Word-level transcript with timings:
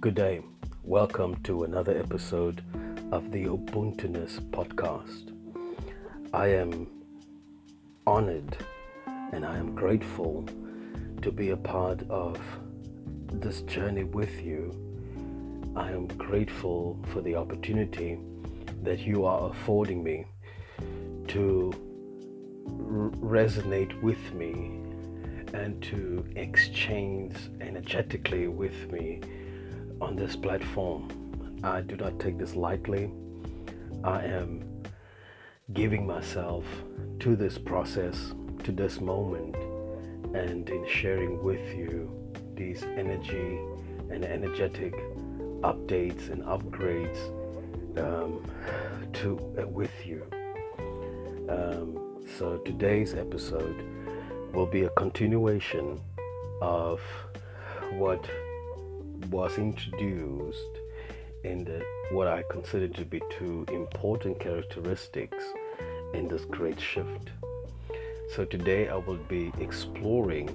Good 0.00 0.14
day. 0.14 0.40
Welcome 0.82 1.42
to 1.42 1.64
another 1.64 1.94
episode 1.94 2.64
of 3.12 3.30
the 3.32 3.44
Ubuntuness 3.44 4.40
podcast. 4.50 5.36
I 6.32 6.46
am 6.46 6.86
honored 8.06 8.56
and 9.34 9.44
I 9.44 9.58
am 9.58 9.74
grateful 9.74 10.48
to 11.20 11.30
be 11.30 11.50
a 11.50 11.56
part 11.58 12.00
of 12.08 12.40
this 13.30 13.60
journey 13.60 14.04
with 14.04 14.42
you. 14.42 14.74
I 15.76 15.90
am 15.90 16.06
grateful 16.06 16.98
for 17.08 17.20
the 17.20 17.34
opportunity 17.34 18.18
that 18.82 19.00
you 19.00 19.26
are 19.26 19.50
affording 19.50 20.02
me 20.02 20.24
to 21.28 21.74
resonate 23.20 24.00
with 24.00 24.32
me 24.32 24.80
and 25.52 25.82
to 25.82 26.24
exchange 26.36 27.36
energetically 27.60 28.48
with 28.48 28.90
me 28.90 29.20
on 30.00 30.16
this 30.16 30.36
platform. 30.36 31.08
I 31.62 31.80
do 31.80 31.96
not 31.96 32.18
take 32.18 32.38
this 32.38 32.56
lightly. 32.56 33.10
I 34.02 34.22
am 34.24 34.64
giving 35.72 36.06
myself 36.06 36.64
to 37.20 37.36
this 37.36 37.58
process, 37.58 38.32
to 38.64 38.72
this 38.72 39.00
moment, 39.00 39.56
and 40.34 40.68
in 40.68 40.86
sharing 40.86 41.42
with 41.42 41.74
you 41.74 42.10
these 42.54 42.82
energy 42.82 43.58
and 44.10 44.24
energetic 44.24 44.94
updates 45.62 46.30
and 46.30 46.42
upgrades 46.44 47.18
um, 47.98 48.44
to 49.12 49.38
uh, 49.60 49.66
with 49.66 49.92
you. 50.06 50.24
Um, 51.48 52.24
so 52.38 52.58
today's 52.58 53.14
episode 53.14 53.84
will 54.52 54.66
be 54.66 54.82
a 54.84 54.90
continuation 54.90 56.00
of 56.62 57.00
what 57.92 58.28
was 59.26 59.58
introduced 59.58 60.78
in 61.44 61.64
the, 61.64 61.82
what 62.10 62.26
I 62.26 62.42
consider 62.50 62.88
to 62.88 63.04
be 63.04 63.20
two 63.30 63.64
important 63.72 64.38
characteristics 64.40 65.44
in 66.14 66.28
this 66.28 66.44
great 66.44 66.80
shift. 66.80 67.30
So 68.34 68.44
today 68.44 68.88
I 68.88 68.96
will 68.96 69.18
be 69.28 69.52
exploring 69.58 70.48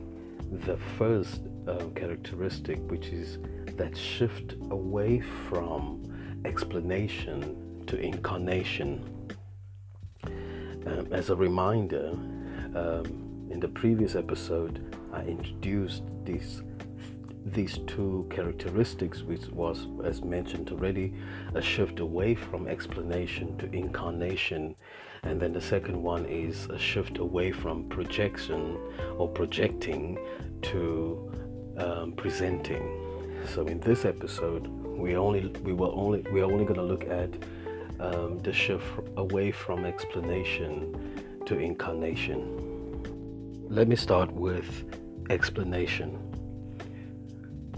the 0.66 0.78
first 0.98 1.42
um, 1.68 1.94
characteristic, 1.96 2.80
which 2.90 3.08
is 3.08 3.40
that 3.78 3.98
shift 3.98 4.54
away 4.72 5.22
from 5.50 6.42
explanation 6.46 7.84
to 7.88 8.00
incarnation. 8.00 9.04
Um, 10.24 11.08
as 11.12 11.30
a 11.30 11.36
reminder, 11.36 12.10
um, 12.76 13.48
in 13.50 13.60
the 13.60 13.68
previous 13.68 14.16
episode, 14.16 14.96
I 15.12 15.24
introduced 15.24 16.04
these 16.24 16.62
these 17.56 17.80
two 17.88 18.28
characteristics, 18.30 19.24
which 19.24 19.48
was, 19.48 19.88
as 20.04 20.22
mentioned 20.22 20.70
already, 20.70 21.14
a 21.56 21.62
shift 21.62 22.00
away 22.00 22.36
from 22.36 22.68
explanation 22.68 23.58
to 23.58 23.66
incarnation. 23.72 24.76
And 25.24 25.42
then 25.42 25.54
the 25.54 25.62
second 25.62 26.02
one 26.04 26.26
is 26.26 26.68
a 26.68 26.78
shift 26.78 27.18
away 27.18 27.52
from 27.52 27.90
projection 27.90 28.78
or 29.18 29.28
projecting 29.30 30.20
to 30.64 31.32
um, 31.78 32.12
presenting. 32.12 32.84
So 33.54 33.66
in 33.66 33.80
this 33.80 34.06
episode, 34.06 34.68
we 34.68 35.16
only 35.16 35.48
we 35.64 35.74
will 35.74 35.94
only 35.96 36.26
we're 36.32 36.46
only 36.46 36.66
going 36.66 36.80
to 36.80 36.84
look 36.84 37.06
at 37.06 37.30
um, 38.00 38.40
the 38.40 38.54
shift 38.54 38.86
away 39.18 39.52
from 39.52 39.86
explanation 39.86 41.42
to 41.46 41.58
incarnation. 41.58 42.40
Let 43.70 43.88
me 43.88 43.96
start 43.96 44.32
with 44.32 44.86
explanation. 45.30 46.25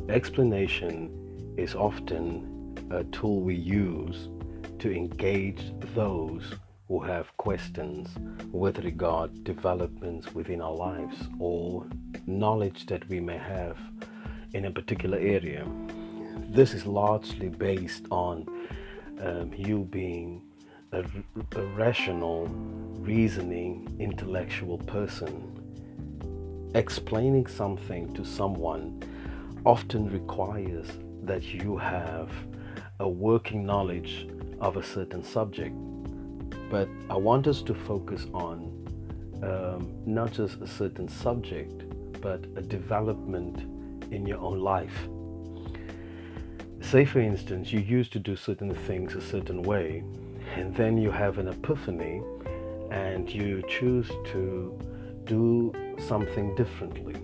Explanation 0.10 1.54
is 1.58 1.76
often 1.76 2.78
a 2.92 3.04
tool 3.06 3.42
we 3.42 3.56
use 3.56 4.30
to 4.80 4.90
engage 4.90 5.60
those 5.95 6.54
who 6.88 7.02
have 7.02 7.36
questions 7.36 8.08
with 8.54 8.80
regard 8.86 9.44
developments 9.44 10.34
within 10.34 10.62
our 10.62 10.73
lives 10.73 11.17
or 11.40 11.86
knowledge 12.26 12.86
that 12.86 13.06
we 13.10 13.20
may 13.20 13.38
have 13.38 13.78
in 14.54 14.64
a 14.64 14.72
particular 14.72 15.17
area. 15.17 15.67
This 16.52 16.73
is 16.73 16.86
largely 16.86 17.50
based 17.50 18.06
on 18.10 18.48
um, 19.22 19.52
you 19.58 19.80
being 19.92 20.42
a, 20.94 21.04
a 21.58 21.62
rational, 21.76 22.48
reasoning, 23.00 23.94
intellectual 24.00 24.78
person. 24.78 25.52
Explaining 26.76 27.48
something 27.48 28.14
to 28.14 28.23
someone 28.23 29.04
often 29.66 30.10
requires 30.10 30.88
that 31.23 31.44
you 31.44 31.78
have 31.78 32.30
a 33.00 33.08
working 33.08 33.66
knowledge 33.66 34.28
of 34.60 34.78
a 34.78 34.84
certain 34.84 35.23
subject. 35.23 35.76
But 36.70 36.90
I 37.10 37.16
want 37.16 37.48
us 37.48 37.62
to 37.64 37.73
focus 37.73 38.26
on 38.34 38.73
um, 39.44 39.94
not 40.06 40.32
just 40.32 40.62
a 40.62 40.67
certain 40.67 41.08
subject, 41.08 41.84
but 42.22 42.44
a 42.56 42.62
development 42.62 43.62
in 44.12 44.26
your 44.26 44.40
own 44.40 44.60
life. 44.60 45.08
Say, 46.82 47.06
for 47.06 47.20
instance, 47.20 47.72
you 47.72 47.80
used 47.80 48.14
to 48.14 48.20
do 48.20 48.36
certain 48.36 48.73
things 48.73 49.16
a 49.16 49.22
certain 49.22 49.62
way, 49.64 50.04
and 50.56 50.76
then 50.76 50.98
you 50.98 51.12
have 51.12 51.38
an 51.38 51.48
epiphany 51.50 52.22
and 52.92 53.30
you 53.30 53.64
choose 53.67 54.08
to 54.32 54.80
do 55.26 55.73
something 56.08 56.56
differently. 56.56 57.16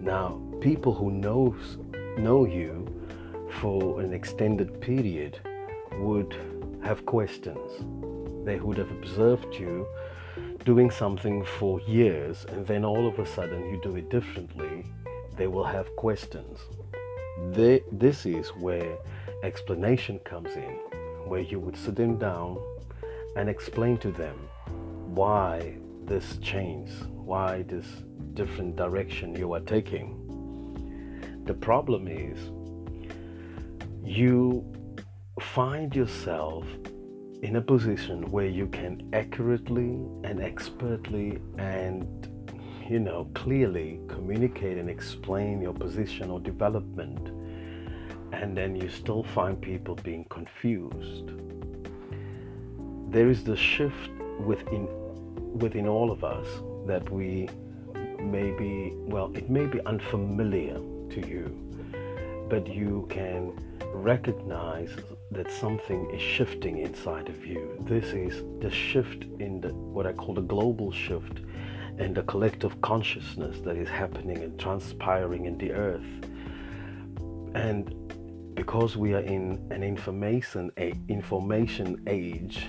Now, 0.00 0.40
people 0.60 0.92
who 0.92 1.10
knows 1.10 1.78
know 2.18 2.44
you 2.44 2.86
for 3.60 4.00
an 4.00 4.12
extended 4.12 4.80
period 4.80 5.38
would 5.98 6.34
have 6.82 7.06
questions. 7.06 7.70
They 8.44 8.58
would 8.58 8.76
have 8.76 8.90
observed 8.90 9.54
you 9.54 9.86
doing 10.64 10.90
something 10.90 11.44
for 11.44 11.80
years 11.82 12.44
and 12.48 12.66
then 12.66 12.84
all 12.84 13.06
of 13.06 13.18
a 13.18 13.26
sudden 13.26 13.70
you 13.70 13.80
do 13.82 13.96
it 13.96 14.10
differently. 14.10 14.84
They 15.36 15.46
will 15.46 15.64
have 15.64 15.94
questions. 15.96 16.58
They, 17.52 17.82
this 17.92 18.26
is 18.26 18.48
where 18.48 18.96
explanation 19.44 20.18
comes 20.20 20.56
in, 20.56 20.72
where 21.26 21.40
you 21.40 21.60
would 21.60 21.76
sit 21.76 21.94
them 21.94 22.18
down 22.18 22.58
and 23.36 23.48
explain 23.48 23.96
to 23.98 24.10
them 24.10 24.36
why 25.14 25.76
this 26.04 26.38
change, 26.38 26.90
why 27.12 27.62
this 27.62 27.86
different 28.34 28.74
direction 28.74 29.36
you 29.36 29.52
are 29.52 29.60
taking. 29.60 30.17
The 31.48 31.54
problem 31.54 32.08
is 32.08 32.36
you 34.04 34.70
find 35.40 35.96
yourself 35.96 36.66
in 37.42 37.56
a 37.56 37.60
position 37.62 38.30
where 38.30 38.48
you 38.48 38.66
can 38.66 39.08
accurately 39.14 39.98
and 40.24 40.42
expertly 40.42 41.38
and 41.56 42.04
you 42.86 42.98
know 42.98 43.30
clearly 43.32 43.98
communicate 44.08 44.76
and 44.76 44.90
explain 44.90 45.62
your 45.62 45.72
position 45.72 46.30
or 46.30 46.38
development 46.38 47.28
and 48.34 48.54
then 48.54 48.76
you 48.76 48.90
still 48.90 49.22
find 49.22 49.58
people 49.58 49.94
being 49.94 50.26
confused. 50.28 51.30
There 53.10 53.30
is 53.30 53.42
the 53.42 53.56
shift 53.56 54.10
within 54.38 54.86
within 55.58 55.88
all 55.88 56.10
of 56.10 56.24
us 56.24 56.46
that 56.86 57.08
we 57.10 57.48
may 58.20 58.50
be 58.50 58.92
well 59.06 59.32
it 59.34 59.48
may 59.48 59.64
be 59.64 59.80
unfamiliar 59.86 60.78
to 61.10 61.26
you. 61.26 61.46
But 62.48 62.66
you 62.66 63.06
can 63.10 63.52
recognize 63.92 64.90
that 65.30 65.50
something 65.50 66.10
is 66.10 66.22
shifting 66.22 66.78
inside 66.78 67.28
of 67.28 67.44
you. 67.44 67.76
This 67.80 68.12
is 68.12 68.42
the 68.60 68.70
shift 68.70 69.24
in 69.38 69.60
the 69.60 69.68
what 69.74 70.06
i 70.06 70.12
call 70.12 70.34
the 70.34 70.40
global 70.40 70.90
shift 70.90 71.40
and 71.98 72.14
the 72.14 72.22
collective 72.22 72.80
consciousness 72.80 73.60
that 73.60 73.76
is 73.76 73.88
happening 73.88 74.38
and 74.38 74.58
transpiring 74.58 75.44
in 75.44 75.58
the 75.58 75.72
earth. 75.72 76.06
And 77.54 77.94
because 78.54 78.96
we 78.96 79.14
are 79.14 79.20
in 79.20 79.64
an 79.70 79.82
information 79.82 80.70
a 80.78 80.92
information 81.08 82.02
age 82.06 82.66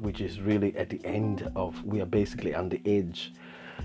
which 0.00 0.20
is 0.20 0.40
really 0.40 0.74
at 0.76 0.88
the 0.88 1.04
end 1.04 1.50
of 1.56 1.82
we 1.84 2.00
are 2.00 2.06
basically 2.06 2.54
on 2.54 2.68
the 2.68 2.80
edge 2.86 3.34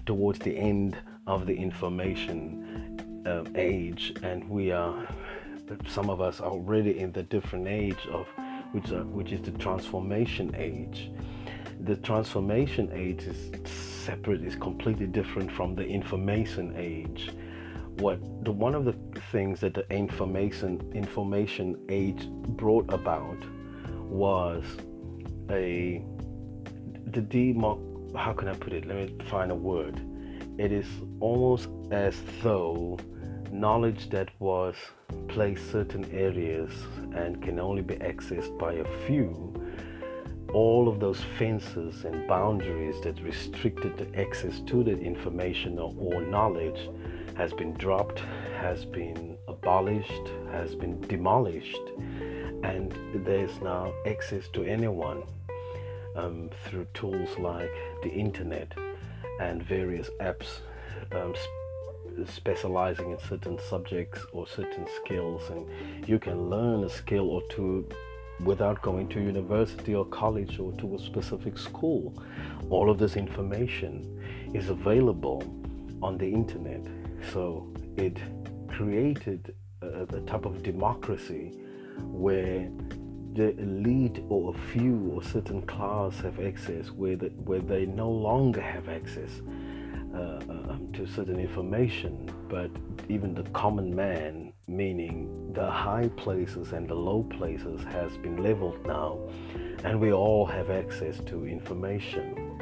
towards 0.05 0.39
the 0.39 0.55
end 0.57 0.97
of 1.27 1.45
the 1.45 1.55
information 1.55 3.00
age 3.55 4.13
and 4.23 4.47
we 4.49 4.71
are 4.71 5.07
some 5.87 6.09
of 6.09 6.19
us 6.19 6.41
are 6.41 6.51
already 6.51 6.99
in 6.99 7.11
the 7.13 7.23
different 7.23 7.67
age 7.67 8.05
of 8.11 8.27
which 8.71 8.91
are, 8.91 9.03
which 9.05 9.31
is 9.31 9.41
the 9.41 9.51
transformation 9.51 10.53
age 10.57 11.11
the 11.81 11.95
transformation 11.97 12.89
age 12.93 13.23
is 13.23 13.49
separate 13.69 14.43
is 14.43 14.55
completely 14.55 15.07
different 15.07 15.51
from 15.51 15.75
the 15.75 15.85
information 15.85 16.73
age 16.75 17.31
what 17.99 18.19
the 18.43 18.51
one 18.51 18.75
of 18.75 18.85
the 18.85 18.95
things 19.31 19.59
that 19.59 19.73
the 19.73 19.89
information 19.91 20.81
information 20.93 21.77
age 21.89 22.27
brought 22.57 22.91
about 22.91 23.37
was 24.09 24.63
a 25.49 26.03
the 27.11 27.21
demo 27.21 27.91
how 28.15 28.33
can 28.33 28.47
I 28.47 28.53
put 28.53 28.73
it? 28.73 28.85
Let 28.85 28.97
me 28.97 29.25
find 29.25 29.51
a 29.51 29.55
word. 29.55 30.01
It 30.57 30.71
is 30.71 30.85
almost 31.19 31.69
as 31.91 32.21
though 32.41 32.97
knowledge 33.51 34.09
that 34.09 34.29
was 34.39 34.75
placed 35.27 35.71
certain 35.71 36.05
areas 36.11 36.71
and 37.13 37.41
can 37.41 37.59
only 37.59 37.81
be 37.81 37.95
accessed 37.95 38.57
by 38.57 38.73
a 38.73 38.85
few, 39.05 39.53
all 40.53 40.87
of 40.87 40.99
those 40.99 41.21
fences 41.37 42.03
and 42.05 42.27
boundaries 42.27 42.99
that 43.01 43.21
restricted 43.21 43.97
the 43.97 44.19
access 44.19 44.59
to 44.61 44.83
that 44.83 44.99
information 44.99 45.79
or, 45.79 45.93
or 45.97 46.21
knowledge 46.21 46.89
has 47.35 47.53
been 47.53 47.73
dropped, 47.73 48.19
has 48.59 48.85
been 48.85 49.37
abolished, 49.47 50.29
has 50.51 50.75
been 50.75 50.99
demolished, 51.01 51.81
and 52.63 52.93
there's 53.25 53.59
now 53.61 53.93
access 54.05 54.47
to 54.49 54.63
anyone 54.63 55.23
um, 56.15 56.49
through 56.65 56.85
tools 56.93 57.29
like 57.39 57.71
the 58.03 58.09
internet 58.09 58.73
and 59.39 59.63
various 59.63 60.09
apps 60.19 60.59
um, 61.13 61.33
specializing 62.29 63.11
in 63.11 63.19
certain 63.19 63.57
subjects 63.69 64.25
or 64.33 64.47
certain 64.47 64.85
skills, 65.03 65.49
and 65.49 65.67
you 66.07 66.19
can 66.19 66.49
learn 66.49 66.83
a 66.83 66.89
skill 66.89 67.29
or 67.29 67.41
two 67.49 67.87
without 68.43 68.81
going 68.81 69.07
to 69.09 69.19
university 69.19 69.93
or 69.93 70.05
college 70.05 70.59
or 70.59 70.71
to 70.73 70.95
a 70.95 70.99
specific 70.99 71.57
school. 71.57 72.13
All 72.69 72.89
of 72.89 72.97
this 72.97 73.15
information 73.15 74.51
is 74.53 74.69
available 74.69 75.43
on 76.01 76.17
the 76.17 76.27
internet. 76.27 76.81
So 77.31 77.71
it 77.97 78.17
created 78.67 79.53
a, 79.81 80.03
a 80.03 80.21
type 80.21 80.45
of 80.45 80.63
democracy 80.63 81.53
where 81.99 82.69
the 83.33 83.57
elite 83.59 84.23
or 84.29 84.53
a 84.53 84.57
few 84.57 85.11
or 85.13 85.23
certain 85.23 85.61
class 85.61 86.19
have 86.19 86.39
access 86.39 86.91
where, 86.91 87.15
the, 87.15 87.27
where 87.27 87.61
they 87.61 87.85
no 87.85 88.09
longer 88.09 88.61
have 88.61 88.89
access 88.89 89.41
uh, 90.13 90.39
um, 90.49 90.89
to 90.93 91.05
certain 91.07 91.39
information, 91.39 92.29
but 92.49 92.69
even 93.09 93.33
the 93.33 93.43
common 93.51 93.95
man, 93.95 94.51
meaning 94.67 95.53
the 95.53 95.69
high 95.69 96.09
places 96.17 96.73
and 96.73 96.87
the 96.87 96.93
low 96.93 97.23
places, 97.23 97.81
has 97.83 98.17
been 98.17 98.43
leveled 98.43 98.85
now, 98.85 99.19
and 99.83 99.99
we 99.99 100.11
all 100.11 100.45
have 100.45 100.69
access 100.69 101.19
to 101.21 101.47
information. 101.47 102.59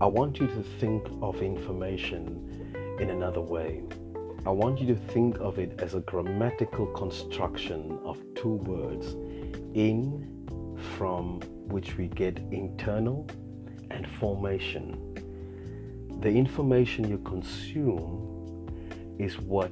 I 0.00 0.06
want 0.06 0.40
you 0.40 0.46
to 0.48 0.62
think 0.80 1.06
of 1.22 1.42
information 1.42 2.74
in 2.98 3.10
another 3.10 3.40
way. 3.40 3.82
I 4.46 4.50
want 4.50 4.80
you 4.80 4.86
to 4.88 4.96
think 5.12 5.38
of 5.38 5.58
it 5.58 5.80
as 5.80 5.94
a 5.94 6.00
grammatical 6.00 6.86
construction 6.86 7.98
of 8.04 8.18
two 8.34 8.56
words 8.56 9.14
in, 9.74 10.76
from 10.96 11.40
which 11.68 11.96
we 11.96 12.08
get 12.08 12.38
internal, 12.50 13.28
and 13.90 14.08
formation 14.08 15.14
the 16.24 16.30
information 16.30 17.06
you 17.06 17.18
consume 17.18 18.66
is 19.18 19.38
what 19.38 19.70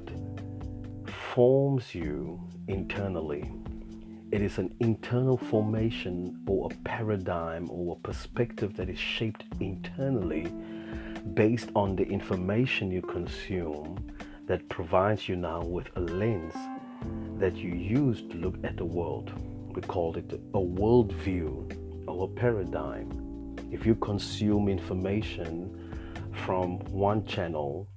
forms 1.33 1.95
you 1.95 2.39
internally. 2.67 3.51
It 4.31 4.43
is 4.43 4.59
an 4.59 4.71
internal 4.79 5.35
formation 5.35 6.43
or 6.45 6.69
a 6.71 6.75
paradigm 6.87 7.71
or 7.71 7.97
a 7.97 8.07
perspective 8.07 8.77
that 8.77 8.87
is 8.87 8.99
shaped 8.99 9.45
internally 9.61 10.53
based 11.33 11.69
on 11.75 11.95
the 11.95 12.03
information 12.03 12.91
you 12.91 13.01
consume 13.01 13.97
that 14.45 14.69
provides 14.69 15.27
you 15.27 15.35
now 15.35 15.63
with 15.63 15.87
a 15.95 16.01
lens 16.01 16.53
that 17.39 17.55
you 17.55 17.71
use 17.71 18.21
to 18.29 18.37
look 18.37 18.63
at 18.63 18.77
the 18.77 18.85
world. 18.85 19.33
We 19.73 19.81
call 19.81 20.15
it 20.17 20.31
a 20.31 20.59
worldview 20.59 22.07
or 22.07 22.25
a 22.25 22.27
paradigm. 22.27 23.55
If 23.71 23.87
you 23.87 23.95
consume 23.95 24.69
information 24.69 25.79
from 26.45 26.79
one 26.91 27.25
channel 27.25 27.87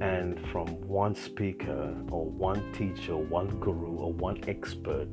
and 0.00 0.38
from 0.48 0.66
one 0.86 1.14
speaker 1.14 1.94
or 2.10 2.24
one 2.24 2.72
teacher, 2.72 3.16
one 3.16 3.48
guru 3.60 3.96
or 3.96 4.12
one 4.12 4.38
expert, 4.48 5.08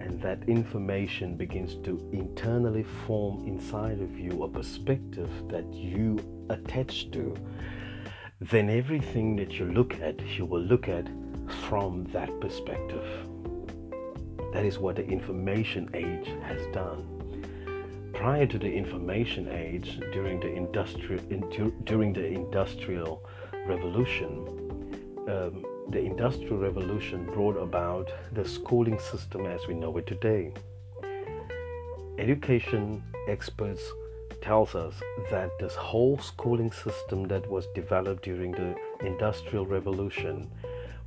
and 0.00 0.20
that 0.22 0.48
information 0.48 1.36
begins 1.36 1.74
to 1.84 2.08
internally 2.12 2.84
form 3.06 3.46
inside 3.46 4.00
of 4.00 4.18
you 4.18 4.44
a 4.44 4.48
perspective 4.48 5.30
that 5.48 5.66
you 5.72 6.18
attach 6.50 7.10
to, 7.10 7.34
then 8.40 8.68
everything 8.68 9.36
that 9.36 9.52
you 9.58 9.66
look 9.66 9.94
at, 10.00 10.20
you 10.26 10.44
will 10.44 10.62
look 10.62 10.88
at 10.88 11.08
from 11.68 12.04
that 12.12 12.30
perspective. 12.40 13.06
That 14.52 14.64
is 14.64 14.78
what 14.78 14.96
the 14.96 15.06
information 15.06 15.90
age 15.94 16.28
has 16.42 16.66
done 16.72 17.15
prior 18.16 18.46
to 18.46 18.58
the 18.58 18.72
information 18.72 19.46
age, 19.48 20.00
during 20.12 20.40
the 20.40 20.52
industrial 20.52 21.20
during 21.84 22.12
the 22.14 22.26
industrial 22.26 23.22
revolution, 23.66 24.30
um, 25.28 25.64
the 25.90 26.00
industrial 26.00 26.58
revolution 26.58 27.26
brought 27.26 27.56
about 27.56 28.10
the 28.32 28.44
schooling 28.44 28.98
system 28.98 29.44
as 29.44 29.66
we 29.68 29.74
know 29.74 29.94
it 29.98 30.06
today. 30.06 30.52
Education 32.18 33.02
experts 33.28 33.82
tells 34.40 34.74
us 34.74 34.94
that 35.30 35.50
this 35.58 35.74
whole 35.74 36.18
schooling 36.18 36.72
system 36.72 37.28
that 37.28 37.46
was 37.50 37.66
developed 37.74 38.22
during 38.24 38.52
the 38.52 38.74
industrial 39.04 39.66
revolution 39.66 40.50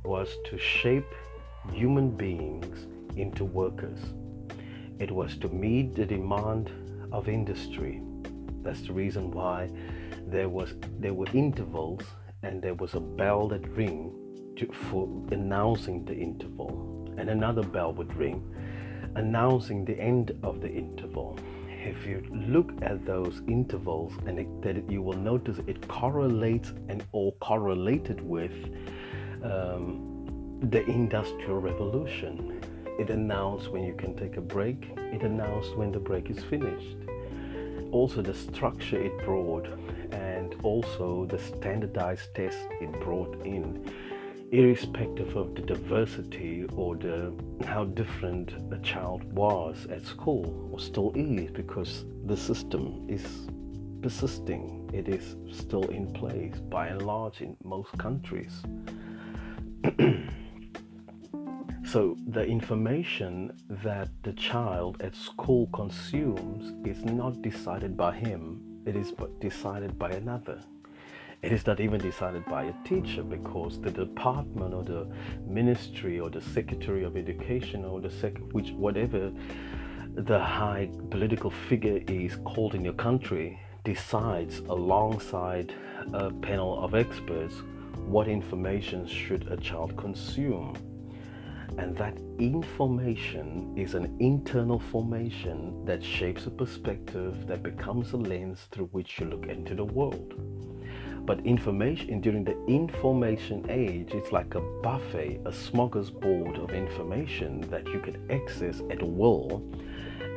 was 0.04 0.28
to 0.44 0.56
shape 0.58 1.12
human 1.72 2.10
beings 2.10 2.86
into 3.16 3.44
workers. 3.44 3.98
It 5.00 5.10
was 5.10 5.36
to 5.38 5.48
meet 5.48 5.96
the 5.96 6.06
demand 6.06 6.70
of 7.12 7.28
industry. 7.28 8.02
That's 8.62 8.82
the 8.82 8.92
reason 8.92 9.30
why 9.30 9.70
there 10.26 10.48
was 10.48 10.74
there 10.98 11.14
were 11.14 11.28
intervals 11.32 12.02
and 12.42 12.62
there 12.62 12.74
was 12.74 12.94
a 12.94 13.00
bell 13.00 13.48
that 13.48 13.66
ring 13.70 14.12
to, 14.56 14.66
for 14.90 15.08
announcing 15.30 16.04
the 16.04 16.14
interval, 16.14 17.14
and 17.18 17.28
another 17.30 17.62
bell 17.62 17.92
would 17.94 18.14
ring 18.14 18.42
announcing 19.16 19.84
the 19.84 19.98
end 19.98 20.32
of 20.42 20.60
the 20.60 20.70
interval. 20.70 21.38
If 21.68 22.06
you 22.06 22.22
look 22.30 22.70
at 22.82 23.04
those 23.06 23.40
intervals, 23.48 24.12
and 24.26 24.38
it, 24.38 24.62
that 24.62 24.90
you 24.90 25.02
will 25.02 25.16
notice 25.16 25.58
it 25.66 25.86
correlates 25.88 26.72
and 26.88 27.04
or 27.12 27.32
correlated 27.40 28.20
with 28.20 28.52
um, 29.42 30.60
the 30.70 30.84
industrial 30.84 31.58
revolution. 31.58 32.60
It 33.00 33.08
announced 33.08 33.70
when 33.70 33.82
you 33.82 33.94
can 33.94 34.14
take 34.14 34.36
a 34.36 34.42
break. 34.42 34.90
It 34.98 35.22
announced 35.22 35.74
when 35.74 35.90
the 35.90 35.98
break 35.98 36.28
is 36.28 36.44
finished. 36.44 36.98
Also, 37.92 38.20
the 38.20 38.34
structure 38.34 39.00
it 39.00 39.24
brought, 39.24 39.66
and 40.12 40.54
also 40.62 41.24
the 41.24 41.38
standardized 41.38 42.34
test 42.34 42.58
it 42.78 42.92
brought 43.00 43.34
in, 43.46 43.90
irrespective 44.52 45.34
of 45.34 45.54
the 45.54 45.62
diversity 45.62 46.66
or 46.76 46.94
the 46.94 47.32
how 47.64 47.84
different 47.84 48.52
a 48.70 48.78
child 48.80 49.24
was 49.32 49.86
at 49.90 50.04
school 50.04 50.68
or 50.70 50.78
still 50.78 51.10
is, 51.14 51.50
because 51.52 52.04
the 52.26 52.36
system 52.36 53.06
is 53.08 53.24
persisting. 54.02 54.90
It 54.92 55.08
is 55.08 55.36
still 55.50 55.88
in 55.88 56.12
place 56.12 56.60
by 56.68 56.88
and 56.88 57.00
large 57.00 57.40
in 57.40 57.56
most 57.64 57.96
countries. 57.96 58.52
So, 61.90 62.16
the 62.28 62.44
information 62.44 63.50
that 63.82 64.10
the 64.22 64.32
child 64.34 65.02
at 65.02 65.16
school 65.16 65.66
consumes 65.72 66.72
is 66.86 67.04
not 67.04 67.42
decided 67.42 67.96
by 67.96 68.14
him, 68.14 68.62
it 68.86 68.94
is 68.94 69.12
decided 69.40 69.98
by 69.98 70.10
another. 70.10 70.60
It 71.42 71.50
is 71.50 71.66
not 71.66 71.80
even 71.80 72.00
decided 72.00 72.44
by 72.44 72.66
a 72.66 72.74
teacher 72.84 73.24
because 73.24 73.80
the 73.80 73.90
department 73.90 74.72
or 74.72 74.84
the 74.84 75.08
ministry 75.44 76.20
or 76.20 76.30
the 76.30 76.40
secretary 76.40 77.02
of 77.02 77.16
education 77.16 77.84
or 77.84 78.00
the 78.00 78.10
sec, 78.10 78.38
which 78.52 78.70
whatever 78.70 79.32
the 80.14 80.38
high 80.38 80.88
political 81.10 81.50
figure 81.50 82.00
is 82.06 82.36
called 82.44 82.76
in 82.76 82.84
your 82.84 82.94
country 82.94 83.58
decides 83.82 84.60
alongside 84.60 85.74
a 86.12 86.30
panel 86.30 86.84
of 86.84 86.94
experts 86.94 87.54
what 88.06 88.28
information 88.28 89.08
should 89.08 89.50
a 89.50 89.56
child 89.56 89.96
consume 89.96 90.76
and 91.80 91.96
that 91.96 92.18
information 92.38 93.72
is 93.74 93.94
an 93.94 94.14
internal 94.20 94.78
formation 94.78 95.82
that 95.86 96.04
shapes 96.04 96.44
a 96.44 96.50
perspective 96.50 97.46
that 97.46 97.62
becomes 97.62 98.12
a 98.12 98.18
lens 98.18 98.68
through 98.70 98.84
which 98.92 99.18
you 99.18 99.24
look 99.24 99.46
into 99.46 99.74
the 99.74 99.84
world. 99.84 100.34
But 101.24 101.40
information 101.46 102.20
during 102.20 102.44
the 102.44 102.62
information 102.66 103.64
age, 103.70 104.10
it's 104.12 104.30
like 104.30 104.54
a 104.56 104.60
buffet, 104.60 105.40
a 105.46 105.50
smorgasbord 105.50 106.62
of 106.62 106.70
information 106.70 107.62
that 107.70 107.86
you 107.86 108.00
can 108.00 108.30
access 108.30 108.82
at 108.90 109.02
will 109.02 109.66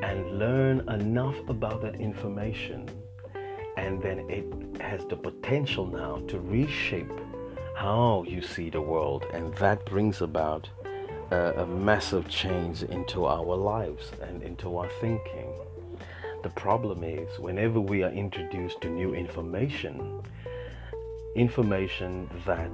and 0.02 0.40
learn 0.40 0.88
enough 0.88 1.38
about 1.50 1.82
that 1.82 1.96
information. 1.96 2.90
And 3.76 4.02
then 4.02 4.30
it 4.30 4.82
has 4.82 5.06
the 5.08 5.18
potential 5.18 5.88
now 5.88 6.24
to 6.30 6.40
reshape 6.40 7.12
how 7.76 8.24
you 8.26 8.42
see 8.42 8.70
the 8.70 8.80
world, 8.80 9.26
and 9.34 9.54
that 9.56 9.86
brings 9.86 10.22
about 10.22 10.70
a, 11.34 11.64
a 11.64 11.66
massive 11.66 12.30
change 12.30 12.84
into 12.84 13.26
our 13.26 13.56
lives 13.56 14.12
and 14.22 14.44
into 14.44 14.78
our 14.78 14.90
thinking. 15.02 15.52
The 16.44 16.50
problem 16.50 17.04
is, 17.04 17.40
whenever 17.40 17.80
we 17.80 18.04
are 18.04 18.12
introduced 18.12 18.82
to 18.82 18.90
new 18.90 19.16
information, 19.16 20.22
information 21.36 22.30
that 22.46 22.72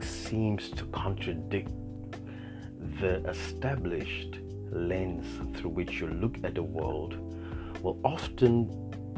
seems 0.00 0.70
to 0.70 0.84
contradict 0.86 1.70
the 3.00 3.16
established 3.28 4.38
lens 4.70 5.26
through 5.56 5.70
which 5.70 6.00
you 6.00 6.06
look 6.06 6.36
at 6.44 6.54
the 6.54 6.62
world 6.62 7.14
will 7.82 8.00
often 8.04 8.54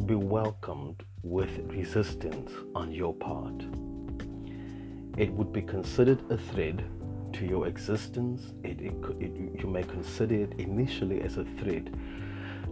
be 0.06 0.16
welcomed 0.16 1.04
with 1.23 1.50
resistance 1.66 2.50
on 2.75 2.90
your 2.90 3.14
part. 3.14 3.62
It 5.16 5.30
would 5.32 5.52
be 5.52 5.62
considered 5.62 6.23
a 6.30 6.38
threat 6.38 6.80
to 7.33 7.47
your 7.47 7.67
existence. 7.67 8.53
It, 8.65 8.81
it, 8.81 8.95
it, 9.21 9.61
you 9.61 9.67
may 9.67 9.83
consider 9.83 10.35
it 10.35 10.53
initially 10.59 11.21
as 11.23 11.37
a 11.37 11.45
threat 11.59 11.87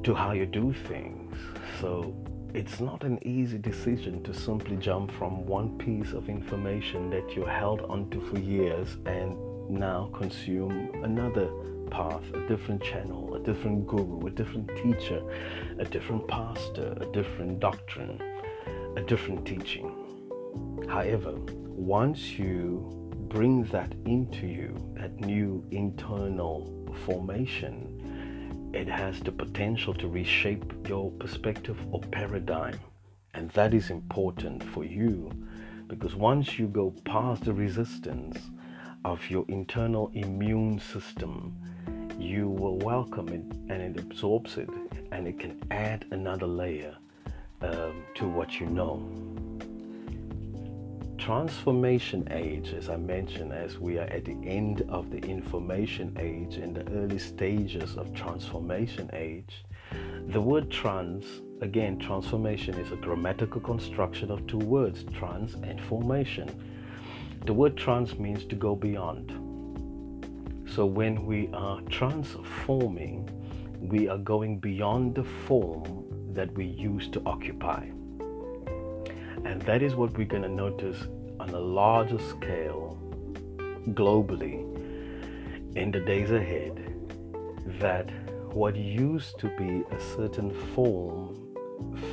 to 0.02 0.14
how 0.14 0.32
you 0.32 0.46
do 0.46 0.72
things. 0.72 1.36
So 1.80 2.14
it's 2.54 2.80
not 2.80 3.04
an 3.04 3.18
easy 3.26 3.58
decision 3.58 4.22
to 4.24 4.32
simply 4.32 4.76
jump 4.76 5.10
from 5.12 5.46
one 5.46 5.76
piece 5.78 6.12
of 6.12 6.28
information 6.28 7.10
that 7.10 7.36
you 7.36 7.44
held 7.44 7.82
onto 7.82 8.20
for 8.28 8.38
years 8.38 8.96
and 9.06 9.36
now 9.70 10.10
consume 10.14 10.90
another 11.04 11.50
path, 11.90 12.22
a 12.34 12.46
different 12.48 12.82
channel, 12.82 13.34
a 13.34 13.40
different 13.40 13.86
guru, 13.86 14.26
a 14.26 14.30
different 14.30 14.68
teacher, 14.76 15.22
a 15.78 15.84
different 15.84 16.26
pastor, 16.28 16.96
a 17.00 17.06
different 17.12 17.60
doctrine, 17.60 18.20
a 18.96 19.02
different 19.02 19.46
teaching. 19.46 19.92
However, 20.88 21.32
once 21.66 22.38
you 22.38 23.07
bring 23.28 23.64
that 23.64 23.92
into 24.06 24.46
you, 24.46 24.74
that 24.96 25.20
new 25.20 25.64
internal 25.70 26.88
formation, 27.04 28.70
it 28.74 28.88
has 28.88 29.20
the 29.20 29.32
potential 29.32 29.94
to 29.94 30.08
reshape 30.08 30.88
your 30.88 31.10
perspective 31.12 31.78
or 31.92 32.00
paradigm. 32.00 32.78
And 33.34 33.50
that 33.50 33.74
is 33.74 33.90
important 33.90 34.64
for 34.64 34.84
you 34.84 35.30
because 35.86 36.14
once 36.14 36.58
you 36.58 36.68
go 36.68 36.92
past 37.04 37.44
the 37.44 37.52
resistance 37.52 38.38
of 39.04 39.28
your 39.30 39.44
internal 39.48 40.10
immune 40.14 40.78
system, 40.78 41.56
you 42.18 42.48
will 42.48 42.78
welcome 42.78 43.28
it 43.28 43.44
and 43.72 43.82
it 43.82 44.00
absorbs 44.00 44.56
it 44.56 44.68
and 45.12 45.26
it 45.26 45.38
can 45.38 45.60
add 45.70 46.04
another 46.10 46.46
layer 46.46 46.96
um, 47.62 48.02
to 48.14 48.26
what 48.28 48.60
you 48.60 48.66
know. 48.66 49.02
Transformation 51.28 52.26
age, 52.30 52.72
as 52.72 52.88
I 52.88 52.96
mentioned, 52.96 53.52
as 53.52 53.78
we 53.78 53.98
are 53.98 54.06
at 54.06 54.24
the 54.24 54.38
end 54.46 54.86
of 54.88 55.10
the 55.10 55.18
information 55.18 56.16
age 56.18 56.56
in 56.56 56.72
the 56.72 56.90
early 56.92 57.18
stages 57.18 57.98
of 57.98 58.14
transformation 58.14 59.10
age, 59.12 59.62
the 60.28 60.40
word 60.40 60.70
trans, 60.70 61.42
again, 61.60 61.98
transformation 61.98 62.76
is 62.76 62.92
a 62.92 62.96
grammatical 62.96 63.60
construction 63.60 64.30
of 64.30 64.46
two 64.46 64.56
words, 64.56 65.04
trans 65.12 65.52
and 65.52 65.78
formation. 65.82 66.48
The 67.44 67.52
word 67.52 67.76
trans 67.76 68.18
means 68.18 68.46
to 68.46 68.54
go 68.54 68.74
beyond. 68.74 69.28
So 70.66 70.86
when 70.86 71.26
we 71.26 71.50
are 71.52 71.82
transforming, 71.90 73.28
we 73.82 74.08
are 74.08 74.16
going 74.16 74.60
beyond 74.60 75.16
the 75.16 75.24
form 75.24 76.06
that 76.32 76.50
we 76.54 76.64
used 76.64 77.12
to 77.12 77.22
occupy. 77.26 77.86
And 79.44 79.60
that 79.66 79.82
is 79.82 79.94
what 79.94 80.16
we're 80.16 80.24
going 80.24 80.42
to 80.42 80.48
notice 80.48 81.06
on 81.40 81.50
a 81.50 81.58
larger 81.58 82.18
scale 82.18 82.98
globally 83.88 84.64
in 85.76 85.90
the 85.90 86.00
days 86.00 86.30
ahead 86.30 86.94
that 87.80 88.10
what 88.52 88.76
used 88.76 89.38
to 89.38 89.48
be 89.56 89.84
a 89.94 90.00
certain 90.16 90.50
form 90.74 91.48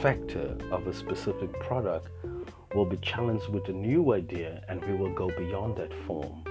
factor 0.01 0.58
of 0.72 0.86
a 0.88 0.94
specific 0.94 1.51
product 1.60 2.10
will 2.75 2.86
be 2.86 2.98
challenged 2.98 3.48
with 3.50 3.67
a 3.70 3.74
new 3.74 4.13
idea 4.13 4.63
and 4.67 4.84
we 4.86 4.94
will 4.94 5.13
go 5.13 5.27
beyond 5.38 5.75
that 5.77 5.94
form. 6.05 6.44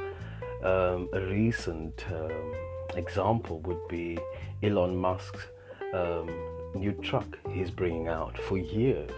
Um, 0.62 1.08
a 1.12 1.20
recent 1.20 2.04
um, 2.10 2.54
example 2.96 3.60
would 3.60 3.86
be 3.88 4.18
Elon 4.62 4.96
Musk's 4.96 5.46
um, 5.92 6.28
new 6.74 6.92
truck 7.02 7.38
he's 7.52 7.70
bringing 7.70 8.08
out. 8.08 8.38
For 8.38 8.56
years, 8.56 9.12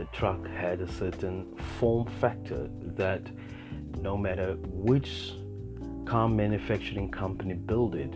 the 0.00 0.06
truck 0.16 0.46
had 0.46 0.80
a 0.80 0.90
certain 0.90 1.54
form 1.78 2.06
factor 2.22 2.70
that 2.96 3.20
no 4.00 4.16
matter 4.16 4.56
which 4.62 5.34
car 6.06 6.26
manufacturing 6.26 7.10
company 7.10 7.52
built 7.52 7.94
it, 7.94 8.14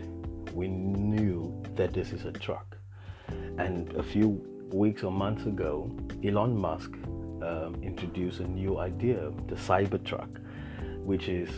we 0.51 0.67
knew 0.67 1.63
that 1.75 1.93
this 1.93 2.11
is 2.11 2.25
a 2.25 2.31
truck. 2.31 2.75
And 3.59 3.93
a 3.93 4.01
few 4.01 4.29
weeks 4.73 5.03
or 5.03 5.11
months 5.11 5.45
ago, 5.45 5.95
Elon 6.23 6.57
Musk 6.57 6.91
um, 7.43 7.77
introduced 7.83 8.39
a 8.39 8.47
new 8.47 8.79
idea, 8.79 9.31
the 9.47 9.55
Cybertruck, 9.55 10.39
which 11.03 11.27
is 11.27 11.49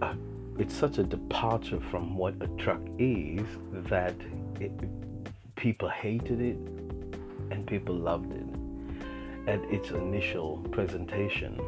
a, 0.00 0.16
it's 0.58 0.74
such 0.74 0.96
a 0.96 1.04
departure 1.04 1.80
from 1.80 2.16
what 2.16 2.32
a 2.40 2.46
truck 2.56 2.80
is 2.98 3.46
that 3.90 4.14
it, 4.58 4.72
people 5.54 5.90
hated 5.90 6.40
it 6.40 6.56
and 7.50 7.66
people 7.66 7.94
loved 7.94 8.32
it. 8.32 8.45
At 9.46 9.60
its 9.70 9.90
initial 9.90 10.58
presentation, 10.72 11.60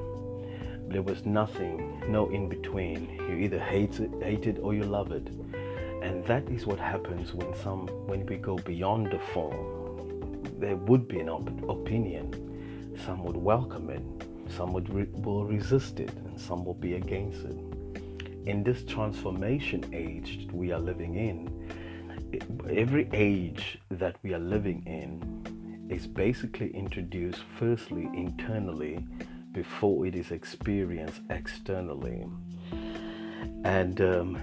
there 0.89 1.03
was 1.03 1.25
nothing, 1.25 2.03
no 2.09 2.29
in 2.31 2.49
between. 2.49 3.09
You 3.29 3.37
either 3.37 3.59
hate 3.59 4.01
it, 4.01 4.11
hate 4.23 4.47
it 4.47 4.59
or 4.61 4.75
you 4.75 4.85
love 4.85 5.13
it. 5.13 5.29
And 6.03 6.25
that 6.27 6.49
is 6.49 6.67
what 6.67 6.79
happens 6.79 7.35
when 7.35 7.55
some 7.57 7.87
when 8.07 8.25
we 8.27 8.37
go 8.37 8.57
beyond 8.57 9.13
the 9.13 9.19
form. 9.19 10.43
There 10.59 10.77
would 10.77 11.07
be 11.09 11.21
an 11.21 11.29
op- 11.29 11.69
opinion 11.69 12.49
some 13.05 13.23
would 13.25 13.37
welcome 13.37 13.91
it, 13.91 14.03
some 14.51 14.73
would 14.73 14.89
re- 14.91 15.09
will 15.13 15.45
resist 15.45 16.01
it, 16.01 16.13
and 16.27 16.39
some 16.39 16.65
will 16.65 16.75
be 16.75 16.95
against 16.95 17.45
it. 17.45 17.57
In 18.47 18.63
this 18.65 18.83
transformation 18.85 19.85
age 19.93 20.47
that 20.47 20.55
we 20.55 20.73
are 20.73 20.81
living 20.81 21.15
in, 21.15 21.49
every 22.71 23.09
age 23.13 23.79
that 23.91 24.17
we 24.23 24.35
are 24.35 24.39
living 24.39 24.83
in 24.87 25.38
is 25.91 26.07
basically 26.07 26.71
introduced 26.75 27.43
firstly 27.59 28.09
internally 28.15 29.05
before 29.53 30.07
it 30.07 30.15
is 30.15 30.31
experienced 30.31 31.21
externally. 31.31 32.27
And 33.65 34.01
um, 34.01 34.39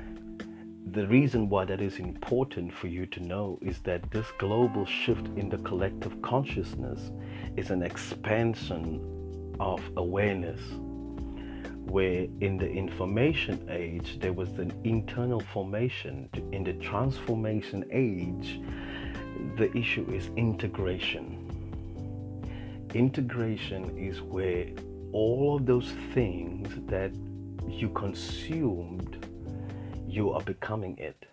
the 0.91 1.07
reason 1.07 1.49
why 1.49 1.65
that 1.65 1.81
is 1.81 1.99
important 1.99 2.73
for 2.73 2.87
you 2.87 3.05
to 3.07 3.19
know 3.19 3.59
is 3.61 3.79
that 3.79 4.09
this 4.11 4.27
global 4.39 4.85
shift 4.85 5.27
in 5.35 5.49
the 5.49 5.57
collective 5.59 6.21
consciousness 6.21 7.11
is 7.57 7.69
an 7.69 7.81
expansion 7.81 9.55
of 9.59 9.81
awareness 9.97 10.61
where 11.85 12.27
in 12.41 12.57
the 12.57 12.69
information 12.69 13.67
age 13.69 14.19
there 14.19 14.33
was 14.33 14.49
an 14.57 14.73
internal 14.83 15.39
formation 15.39 16.29
in 16.51 16.63
the 16.63 16.73
transformation 16.73 17.85
age 17.91 18.59
the 19.57 19.75
issue 19.77 20.05
is 20.11 20.29
integration 20.35 21.34
integration 22.95 23.97
is 23.97 24.21
where 24.21 24.67
all 25.11 25.57
of 25.57 25.65
those 25.65 25.91
things 26.13 26.69
that 26.87 27.11
you 27.67 27.89
consumed 27.89 29.27
you 30.07 30.31
are 30.31 30.41
becoming 30.41 30.97
it. 30.97 31.25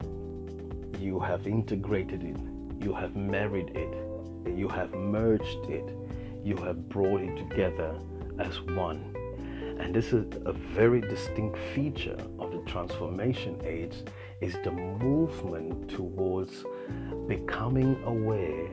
You 0.98 1.20
have 1.20 1.46
integrated 1.46 2.24
it. 2.24 2.36
You 2.84 2.92
have 2.94 3.14
married 3.14 3.76
it. 3.76 3.94
You 4.58 4.68
have 4.70 4.92
merged 4.92 5.68
it. 5.68 5.88
You 6.42 6.56
have 6.56 6.88
brought 6.88 7.20
it 7.20 7.36
together 7.36 7.94
as 8.40 8.60
one. 8.62 9.14
And 9.78 9.94
this 9.94 10.12
is 10.12 10.26
a 10.44 10.52
very 10.52 11.00
distinct 11.00 11.56
feature 11.76 12.18
of 12.40 12.50
the 12.50 12.62
transformation 12.66 13.60
age 13.64 14.02
is 14.40 14.56
the 14.64 14.72
movement 14.72 15.88
towards 15.88 16.64
becoming 17.28 18.02
aware 18.04 18.66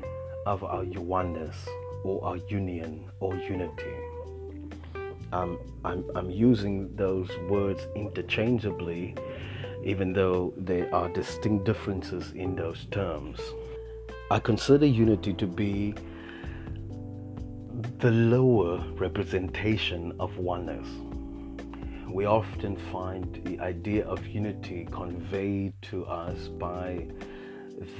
of 0.47 0.63
our 0.63 0.85
oneness 0.85 1.67
or 2.03 2.23
our 2.23 2.37
union 2.37 3.09
or 3.19 3.35
unity. 3.35 3.95
Um, 5.31 5.59
I'm, 5.85 6.03
I'm 6.15 6.31
using 6.31 6.95
those 6.95 7.29
words 7.49 7.85
interchangeably 7.95 9.15
even 9.83 10.13
though 10.13 10.53
there 10.57 10.93
are 10.93 11.09
distinct 11.09 11.65
differences 11.65 12.31
in 12.33 12.55
those 12.55 12.85
terms. 12.91 13.39
I 14.31 14.39
consider 14.39 14.85
unity 14.85 15.33
to 15.33 15.47
be 15.47 15.95
the 17.99 18.11
lower 18.11 18.83
representation 18.95 20.13
of 20.19 20.37
oneness. 20.37 20.87
We 22.11 22.25
often 22.25 22.75
find 22.91 23.41
the 23.45 23.59
idea 23.59 24.05
of 24.05 24.25
unity 24.25 24.87
conveyed 24.91 25.73
to 25.83 26.05
us 26.05 26.47
by 26.47 27.07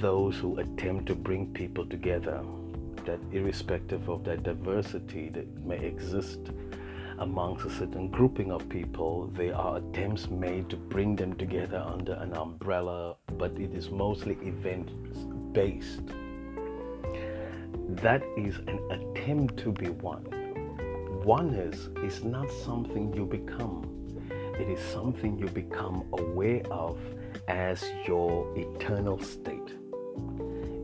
those 0.00 0.36
who 0.36 0.58
attempt 0.58 1.06
to 1.06 1.14
bring 1.14 1.52
people 1.52 1.86
together, 1.86 2.42
that 3.06 3.18
irrespective 3.32 4.08
of 4.08 4.24
that 4.24 4.42
diversity 4.42 5.28
that 5.30 5.48
may 5.64 5.78
exist 5.78 6.40
amongst 7.18 7.66
a 7.66 7.70
certain 7.70 8.08
grouping 8.08 8.50
of 8.50 8.68
people, 8.68 9.26
there 9.34 9.54
are 9.54 9.76
attempts 9.76 10.30
made 10.30 10.70
to 10.70 10.76
bring 10.76 11.16
them 11.16 11.34
together 11.34 11.78
under 11.86 12.14
an 12.14 12.32
umbrella, 12.34 13.16
but 13.36 13.52
it 13.52 13.74
is 13.74 13.90
mostly 13.90 14.38
event 14.42 14.88
based. 15.52 16.02
That 17.88 18.22
is 18.36 18.56
an 18.66 18.80
attempt 18.90 19.58
to 19.58 19.72
be 19.72 19.90
one. 19.90 20.24
oneness 21.24 21.90
is 22.02 22.24
not 22.24 22.50
something 22.50 23.12
you 23.12 23.26
become, 23.26 23.84
it 24.58 24.68
is 24.68 24.80
something 24.80 25.38
you 25.38 25.48
become 25.48 26.04
aware 26.12 26.62
of 26.70 26.98
as 27.48 27.84
your 28.06 28.46
eternal 28.56 29.18
state. 29.20 29.79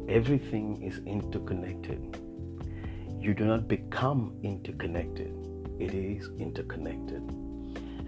Everything 0.09 0.81
is 0.83 1.01
interconnected. 1.05 2.21
You 3.19 3.35
do 3.35 3.45
not 3.45 3.67
become 3.67 4.39
interconnected, 4.45 5.35
it 5.81 5.95
is 5.95 6.31
interconnected. 6.39 7.23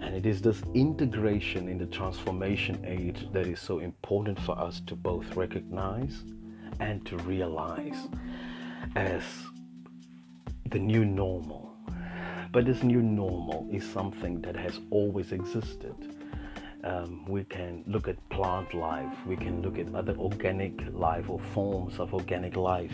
And 0.01 0.15
it 0.15 0.25
is 0.25 0.41
this 0.41 0.61
integration 0.73 1.67
in 1.67 1.77
the 1.77 1.87
transformation 1.87 2.81
age 2.85 3.27
that 3.33 3.47
is 3.47 3.59
so 3.59 3.79
important 3.79 4.39
for 4.39 4.57
us 4.57 4.79
to 4.87 4.95
both 4.95 5.35
recognize 5.35 6.23
and 6.79 7.05
to 7.05 7.17
realize 7.17 8.07
as 8.95 9.23
the 10.69 10.79
new 10.79 11.03
normal. 11.03 11.75
But 12.53 12.65
this 12.65 12.81
new 12.81 13.01
normal 13.01 13.67
is 13.73 13.83
something 13.83 14.41
that 14.43 14.55
has 14.55 14.79
always 14.89 15.33
existed. 15.33 15.95
Um, 16.81 17.25
we 17.27 17.43
can 17.43 17.83
look 17.87 18.07
at 18.07 18.17
plant 18.29 18.73
life, 18.73 19.11
we 19.25 19.35
can 19.35 19.61
look 19.61 19.77
at 19.77 19.93
other 19.93 20.15
organic 20.17 20.79
life 20.93 21.29
or 21.29 21.37
forms 21.53 21.99
of 21.99 22.13
organic 22.13 22.55
life, 22.55 22.93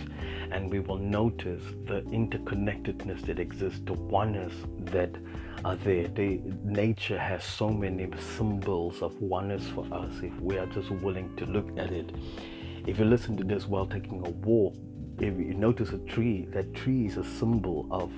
and 0.51 0.71
we 0.71 0.79
will 0.79 0.97
notice 0.97 1.61
the 1.85 2.01
interconnectedness 2.09 3.21
that 3.27 3.37
exists, 3.37 3.81
the 3.85 3.93
oneness 3.93 4.53
that 4.85 5.15
are 5.63 5.75
there. 5.75 6.07
The, 6.07 6.41
nature 6.63 7.19
has 7.19 7.43
so 7.43 7.69
many 7.69 8.09
symbols 8.19 9.03
of 9.03 9.21
oneness 9.21 9.67
for 9.67 9.85
us 9.93 10.13
if 10.23 10.33
we 10.41 10.57
are 10.57 10.65
just 10.67 10.89
willing 10.89 11.35
to 11.35 11.45
look 11.45 11.69
at 11.77 11.91
it. 11.91 12.11
If 12.87 12.97
you 12.97 13.05
listen 13.05 13.37
to 13.37 13.43
this 13.43 13.67
while 13.67 13.85
taking 13.85 14.25
a 14.25 14.29
walk, 14.31 14.75
if 15.19 15.37
you 15.37 15.53
notice 15.53 15.91
a 15.91 15.99
tree, 15.99 16.47
that 16.51 16.73
tree 16.73 17.05
is 17.05 17.17
a 17.17 17.23
symbol 17.23 17.87
of 17.91 18.11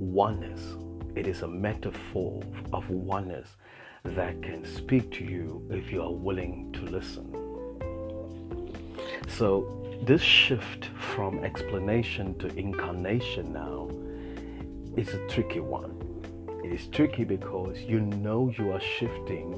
oneness. 0.00 0.76
It 1.14 1.28
is 1.28 1.42
a 1.42 1.48
metaphor 1.48 2.42
of 2.72 2.90
oneness 2.90 3.56
that 4.04 4.42
can 4.42 4.64
speak 4.64 5.10
to 5.12 5.24
you 5.24 5.66
if 5.70 5.90
you 5.92 6.02
are 6.02 6.12
willing 6.12 6.72
to 6.72 6.82
listen. 6.82 7.26
So, 9.28 9.78
this 10.02 10.22
shift 10.22 10.86
from 11.14 11.44
explanation 11.44 12.36
to 12.38 12.48
incarnation 12.58 13.52
now 13.52 13.88
is 14.96 15.08
a 15.14 15.26
tricky 15.28 15.60
one. 15.60 15.96
It 16.64 16.72
is 16.72 16.88
tricky 16.88 17.24
because 17.24 17.78
you 17.80 18.00
know 18.00 18.52
you 18.58 18.72
are 18.72 18.80
shifting 18.80 19.52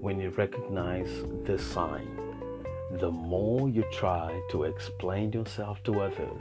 when 0.00 0.20
you 0.20 0.30
recognize 0.30 1.10
this 1.44 1.64
sign 1.64 2.26
the 2.92 3.10
more 3.10 3.68
you 3.68 3.84
try 3.92 4.40
to 4.50 4.64
explain 4.64 5.32
yourself 5.32 5.82
to 5.82 6.00
others, 6.00 6.40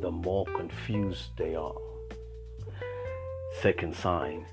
the 0.00 0.10
more 0.10 0.44
confused 0.46 1.30
they 1.36 1.54
are. 1.54 1.74
Second 3.60 3.94
sign, 3.94 4.46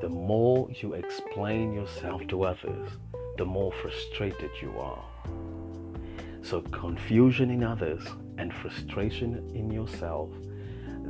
the 0.00 0.08
more 0.08 0.68
you 0.80 0.92
explain 0.92 1.72
yourself 1.72 2.26
to 2.28 2.42
others, 2.44 2.88
the 3.38 3.44
more 3.44 3.72
frustrated 3.72 4.50
you 4.60 4.78
are. 4.78 5.04
So 6.42 6.60
confusion 6.60 7.50
in 7.50 7.64
others 7.64 8.06
and 8.38 8.52
frustration 8.52 9.50
in 9.54 9.70
yourself, 9.70 10.30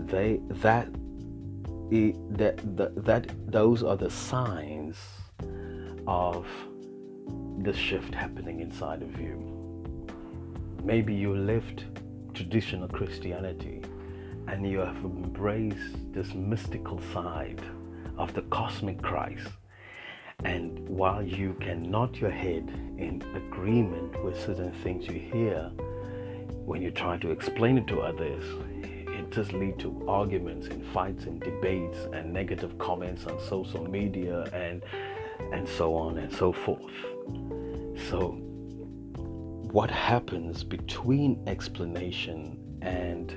they 0.06 0.40
that 0.62 0.88
that 1.90 2.76
that, 2.76 3.04
that 3.04 3.52
those 3.52 3.82
are 3.82 3.96
the 3.96 4.10
signs 4.10 4.96
of 6.06 6.46
the 7.58 7.72
shift 7.72 8.14
happening 8.14 8.60
inside 8.60 9.02
of 9.02 9.20
you. 9.20 9.42
Maybe 10.82 11.14
you 11.14 11.34
lived 11.34 11.84
traditional 12.32 12.88
Christianity 12.88 13.82
and 14.46 14.68
you 14.68 14.78
have 14.78 14.96
embraced 14.96 16.12
this 16.12 16.32
mystical 16.34 17.00
side 17.12 17.60
of 18.18 18.34
the 18.34 18.42
cosmic 18.42 19.00
Christ. 19.02 19.48
And 20.44 20.86
while 20.88 21.22
you 21.22 21.54
can 21.60 21.90
nod 21.90 22.16
your 22.16 22.30
head 22.30 22.68
in 22.98 23.22
agreement 23.34 24.22
with 24.22 24.38
certain 24.40 24.72
things 24.82 25.06
you 25.06 25.18
hear, 25.18 25.70
when 26.64 26.82
you 26.82 26.90
try 26.90 27.16
to 27.18 27.30
explain 27.30 27.78
it 27.78 27.86
to 27.88 28.00
others, 28.00 28.44
it 28.82 29.30
just 29.30 29.52
leads 29.52 29.82
to 29.82 30.04
arguments 30.08 30.66
and 30.66 30.84
fights 30.92 31.24
and 31.24 31.40
debates 31.40 31.98
and 32.12 32.32
negative 32.32 32.78
comments 32.78 33.26
on 33.26 33.40
social 33.40 33.88
media 33.88 34.44
and 34.52 34.82
and 35.52 35.68
so 35.68 35.94
on 35.94 36.18
and 36.18 36.32
so 36.32 36.52
forth. 36.52 36.92
So, 38.08 38.38
what 39.72 39.90
happens 39.90 40.64
between 40.64 41.42
explanation 41.46 42.58
and 42.82 43.32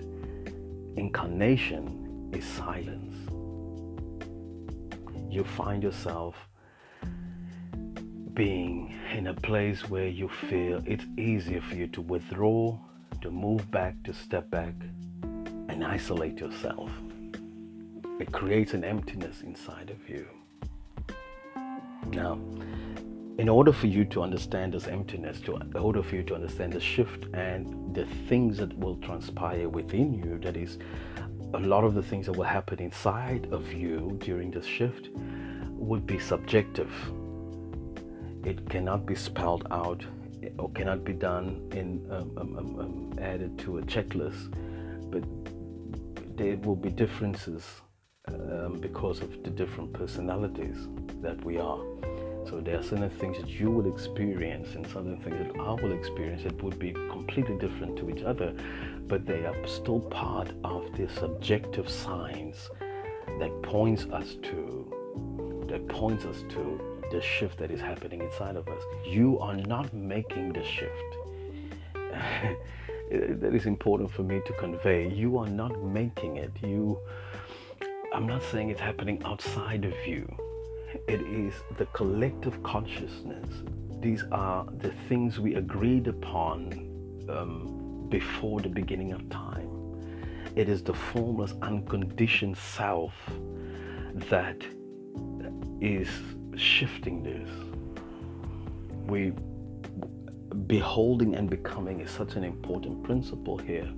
incarnation 0.98 2.30
is 2.34 2.46
silence. 2.46 3.29
You 5.30 5.44
find 5.44 5.84
yourself 5.84 6.36
being 8.34 8.96
in 9.16 9.28
a 9.28 9.34
place 9.34 9.88
where 9.90 10.08
you 10.08 10.30
feel 10.50 10.82
it's 10.86 11.06
easier 11.18 11.62
for 11.62 11.76
you 11.76 11.88
to 11.88 12.02
withdraw, 12.02 12.78
to 13.22 13.30
move 13.30 13.70
back, 13.70 13.96
to 14.06 14.14
step 14.14 14.50
back, 14.50 14.74
and 15.68 15.84
isolate 15.84 16.40
yourself. 16.40 16.90
It 18.20 18.32
creates 18.32 18.74
an 18.74 18.84
emptiness 18.84 19.42
inside 19.42 19.92
of 19.92 20.10
you. 20.10 20.28
Now, 22.12 22.40
in 23.38 23.48
order 23.48 23.72
for 23.72 23.88
you 23.88 24.04
to 24.06 24.22
understand 24.22 24.74
this 24.74 24.88
emptiness, 24.88 25.40
to, 25.42 25.56
in 25.56 25.78
order 25.78 26.02
for 26.02 26.16
you 26.16 26.24
to 26.24 26.36
understand 26.36 26.74
the 26.74 26.80
shift 26.80 27.26
and 27.34 27.96
the 27.96 28.06
things 28.28 28.58
that 28.58 28.78
will 28.78 28.98
transpire 28.98 29.70
within 29.70 30.14
you, 30.14 30.40
that 30.40 30.58
is, 30.58 30.78
a 31.54 31.60
lot 31.60 31.84
of 31.84 31.94
the 31.96 32.04
things 32.04 32.28
that 32.28 32.34
will 32.34 32.44
happen 32.44 32.80
inside 32.80 33.48
of 33.52 33.74
you 33.74 34.18
during 34.22 34.52
this 34.52 34.66
shift 34.66 35.10
would 35.72 36.06
be 36.06 36.20
subjective. 36.20 36.92
It 38.44 38.70
cannot 38.70 39.06
be 39.06 39.16
spelled 39.16 39.68
out 39.72 40.06
or 40.58 40.70
cannot 40.72 41.04
be 41.04 41.14
done 41.14 41.68
in 41.72 42.06
um, 42.12 42.32
um, 42.38 42.58
um, 42.58 42.80
um 42.80 43.20
added 43.20 43.58
to 43.60 43.80
a 43.80 43.82
checklist, 43.82 44.54
but 45.12 45.24
there 46.38 46.56
will 46.58 46.76
be 46.76 46.90
differences 46.90 47.64
um, 48.28 48.80
because 48.80 49.22
of 49.22 49.44
the 49.44 49.50
different 49.50 49.92
personalities 49.94 50.88
that 51.22 51.44
we 51.44 51.58
are. 51.58 51.80
So 52.50 52.60
there 52.60 52.80
are 52.80 52.84
certain 52.84 53.12
things 53.12 53.38
that 53.38 53.48
you 53.48 53.70
will 53.70 53.94
experience 53.94 54.74
and 54.74 54.86
certain 54.88 55.18
things 55.18 55.38
that 55.38 55.60
I 55.60 55.74
will 55.74 55.92
experience 55.92 56.42
that 56.44 56.64
would 56.64 56.80
be 56.80 56.94
completely 56.94 57.56
different 57.58 57.96
to 57.98 58.10
each 58.10 58.24
other, 58.24 58.56
but 59.08 59.28
they 59.28 59.46
are 59.46 59.56
still 59.68 60.00
part 60.00 60.52
of 60.64 60.92
the 60.98 61.08
subjective 61.10 61.88
signs 61.88 62.72
that 63.40 63.52
points 63.62 64.06
us 64.06 64.36
to 64.42 65.66
that 65.68 65.88
points 65.90 66.26
us 66.26 66.44
to 66.50 66.82
the 67.12 67.22
shift 67.22 67.60
that 67.60 67.70
is 67.70 67.80
happening 67.80 68.22
inside 68.22 68.56
of 68.56 68.68
us. 68.68 68.82
You 69.06 69.38
are 69.38 69.56
not 69.56 69.94
making 69.94 70.54
the 70.54 70.64
shift. 70.64 71.18
that 73.12 73.54
is 73.54 73.68
important 73.68 74.10
for 74.10 74.24
me 74.24 74.42
to 74.48 74.54
convey. 74.54 75.08
You 75.08 75.38
are 75.38 75.48
not 75.48 75.84
making 75.84 76.38
it. 76.38 76.52
You 76.64 76.98
I'm 78.12 78.26
not 78.26 78.42
saying 78.42 78.72
it's 78.72 78.82
happening 78.82 79.22
outside 79.24 79.86
of 79.86 79.94
you 80.08 80.49
it 81.08 81.22
is 81.22 81.54
the 81.78 81.86
collective 81.88 82.62
consciousness. 82.64 83.48
These 84.00 84.24
are 84.32 84.66
the 84.78 84.92
things 85.08 85.40
we 85.40 85.56
agreed 85.56 86.08
upon 86.08 86.74
um, 87.30 88.08
before 88.10 88.60
the 88.62 88.70
beginning 88.70 89.12
of 89.12 89.30
time. 89.30 89.70
It 90.56 90.68
is 90.70 90.82
the 90.84 90.94
formless, 90.94 91.54
unconditioned 91.62 92.58
self 92.58 93.14
that 94.30 94.62
is 95.82 96.10
shifting 96.56 97.24
this. 97.24 97.50
We 99.06 99.34
beholding 100.68 101.36
and 101.36 101.50
becoming 101.50 102.00
is 102.00 102.12
such 102.12 102.36
an 102.36 102.44
important 102.44 103.04
principle 103.04 103.58
here 103.58 103.90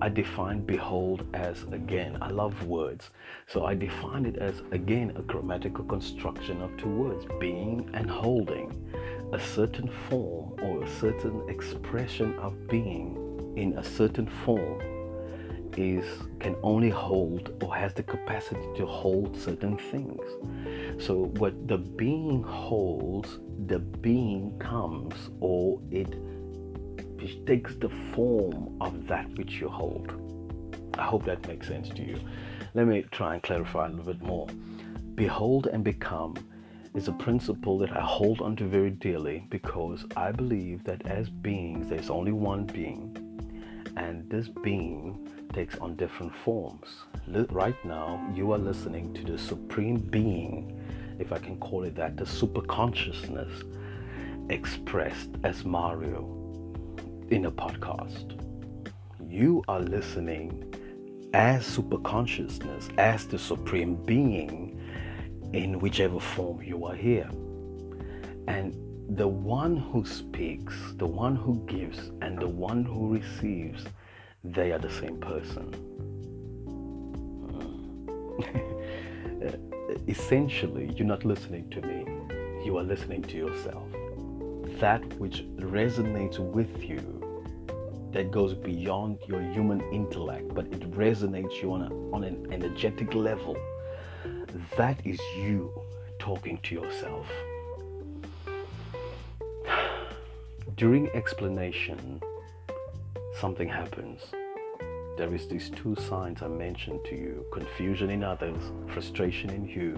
I 0.00 0.08
define 0.10 0.60
behold 0.60 1.26
as 1.32 1.62
again. 1.72 2.18
I 2.20 2.28
love 2.28 2.66
words. 2.66 3.10
So 3.46 3.64
I 3.64 3.74
define 3.74 4.26
it 4.26 4.36
as 4.36 4.62
again 4.70 5.12
a 5.16 5.22
grammatical 5.22 5.84
construction 5.84 6.60
of 6.60 6.76
two 6.76 6.88
words 6.88 7.24
being 7.40 7.88
and 7.94 8.10
holding. 8.10 8.70
A 9.32 9.40
certain 9.40 9.90
form 10.08 10.54
or 10.62 10.84
a 10.84 10.90
certain 11.00 11.48
expression 11.48 12.38
of 12.38 12.68
being 12.68 13.54
in 13.56 13.78
a 13.78 13.84
certain 13.84 14.26
form 14.44 14.82
is 15.76 16.04
can 16.40 16.56
only 16.62 16.90
hold 16.90 17.62
or 17.62 17.74
has 17.74 17.92
the 17.94 18.02
capacity 18.02 18.66
to 18.76 18.86
hold 18.86 19.36
certain 19.38 19.76
things. 19.76 20.20
So 21.02 21.26
what 21.38 21.68
the 21.68 21.78
being 21.78 22.42
holds, 22.42 23.38
the 23.66 23.78
being 23.78 24.58
comes 24.58 25.30
or 25.40 25.80
it 25.90 26.14
which 27.16 27.44
takes 27.46 27.74
the 27.76 27.88
form 28.14 28.76
of 28.80 29.06
that 29.06 29.28
which 29.36 29.60
you 29.60 29.68
hold. 29.68 30.12
I 30.98 31.02
hope 31.02 31.24
that 31.26 31.46
makes 31.46 31.68
sense 31.68 31.88
to 31.90 32.02
you. 32.02 32.18
Let 32.74 32.86
me 32.86 33.04
try 33.10 33.34
and 33.34 33.42
clarify 33.42 33.86
a 33.86 33.90
little 33.90 34.12
bit 34.12 34.22
more. 34.22 34.46
Behold 35.14 35.66
and 35.66 35.82
become 35.82 36.34
is 36.94 37.08
a 37.08 37.12
principle 37.12 37.78
that 37.78 37.94
I 37.94 38.00
hold 38.00 38.40
onto 38.40 38.66
very 38.66 38.90
dearly 38.90 39.46
because 39.50 40.04
I 40.16 40.32
believe 40.32 40.84
that 40.84 41.06
as 41.06 41.28
beings, 41.28 41.88
there's 41.88 42.08
only 42.08 42.32
one 42.32 42.64
being, 42.64 43.16
and 43.96 44.28
this 44.30 44.48
being 44.48 45.28
takes 45.52 45.76
on 45.78 45.96
different 45.96 46.34
forms. 46.34 46.86
Right 47.50 47.82
now, 47.84 48.26
you 48.34 48.52
are 48.52 48.58
listening 48.58 49.12
to 49.14 49.24
the 49.24 49.38
Supreme 49.38 49.96
Being, 49.96 50.80
if 51.18 51.32
I 51.32 51.38
can 51.38 51.56
call 51.58 51.84
it 51.84 51.94
that, 51.96 52.16
the 52.16 52.26
super 52.26 52.62
consciousness 52.62 53.62
expressed 54.48 55.30
as 55.44 55.64
Mario 55.64 56.35
in 57.30 57.46
a 57.46 57.50
podcast. 57.50 58.40
You 59.28 59.64
are 59.68 59.80
listening 59.80 60.74
as 61.34 61.66
super 61.66 61.98
consciousness, 61.98 62.88
as 62.98 63.26
the 63.26 63.38
Supreme 63.38 63.96
Being 64.04 64.80
in 65.52 65.78
whichever 65.80 66.20
form 66.20 66.62
you 66.62 66.86
are 66.86 66.94
here. 66.94 67.28
And 68.46 68.74
the 69.16 69.26
one 69.26 69.76
who 69.76 70.04
speaks, 70.04 70.74
the 70.96 71.06
one 71.06 71.36
who 71.36 71.64
gives, 71.66 72.10
and 72.22 72.38
the 72.38 72.48
one 72.48 72.84
who 72.84 73.14
receives, 73.14 73.84
they 74.44 74.72
are 74.72 74.78
the 74.78 74.90
same 74.90 75.18
person. 75.18 75.74
Essentially, 80.08 80.92
you're 80.96 81.06
not 81.06 81.24
listening 81.24 81.68
to 81.70 81.80
me, 81.82 82.06
you 82.64 82.76
are 82.78 82.84
listening 82.84 83.22
to 83.22 83.36
yourself. 83.36 83.88
That 84.80 85.02
which 85.18 85.44
resonates 85.56 86.38
with 86.38 86.82
you, 86.82 87.15
that 88.12 88.30
goes 88.30 88.54
beyond 88.54 89.18
your 89.26 89.40
human 89.40 89.80
intellect, 89.92 90.54
but 90.54 90.66
it 90.66 90.90
resonates 90.92 91.60
you 91.60 91.72
on, 91.72 91.82
a, 91.82 92.14
on 92.14 92.24
an 92.24 92.46
energetic 92.52 93.14
level, 93.14 93.56
that 94.76 95.04
is 95.04 95.20
you 95.36 95.70
talking 96.18 96.58
to 96.62 96.74
yourself. 96.74 97.26
During 100.76 101.08
explanation, 101.10 102.20
something 103.40 103.68
happens. 103.68 104.22
There 105.16 105.34
is 105.34 105.48
these 105.48 105.70
two 105.70 105.96
signs 105.96 106.42
I 106.42 106.48
mentioned 106.48 107.00
to 107.06 107.14
you 107.16 107.46
confusion 107.52 108.10
in 108.10 108.22
others, 108.22 108.60
frustration 108.88 109.50
in 109.50 109.66
you, 109.66 109.96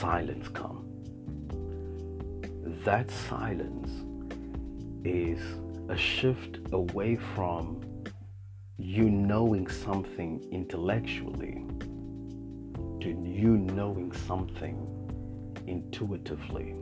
silence 0.00 0.48
come. 0.48 0.84
That 2.84 3.10
silence 3.10 3.90
is 5.04 5.40
a 5.88 5.96
shift 5.96 6.58
away 6.72 7.16
from 7.34 7.80
you 8.76 9.08
knowing 9.08 9.68
something 9.68 10.46
intellectually 10.50 11.64
to 13.00 13.08
you 13.08 13.56
knowing 13.56 14.10
something 14.12 14.76
intuitively. 15.66 16.74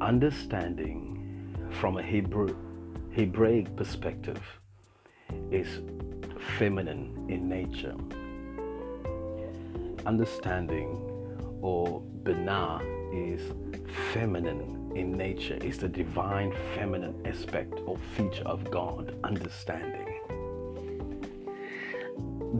Understanding 0.00 1.56
from 1.80 1.96
a 1.96 2.02
Hebrew, 2.02 2.54
Hebraic 3.12 3.74
perspective 3.76 4.42
is 5.50 5.80
feminine 6.58 7.26
in 7.30 7.48
nature. 7.48 7.96
Understanding 10.04 10.88
or 11.62 12.02
Binah 12.22 12.82
is 13.12 13.40
feminine 14.12 14.85
in 14.96 15.12
nature, 15.12 15.58
is 15.62 15.78
the 15.78 15.88
divine 15.88 16.52
feminine 16.74 17.14
aspect 17.26 17.74
or 17.84 17.98
feature 18.16 18.44
of 18.44 18.70
God, 18.70 19.14
understanding. 19.24 20.06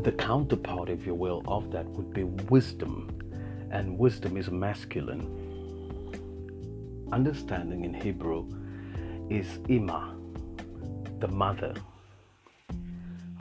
The 0.02 0.12
counterpart, 0.12 0.90
if 0.90 1.06
you 1.06 1.14
will, 1.14 1.42
of 1.48 1.70
that 1.72 1.86
would 1.86 2.12
be 2.12 2.24
wisdom, 2.24 3.10
and 3.70 3.98
wisdom 3.98 4.36
is 4.36 4.50
masculine. 4.50 5.24
Understanding 7.10 7.84
in 7.84 7.94
Hebrew 7.94 8.46
is 9.30 9.58
Ima, 9.68 10.14
the 11.20 11.28
mother. 11.28 11.74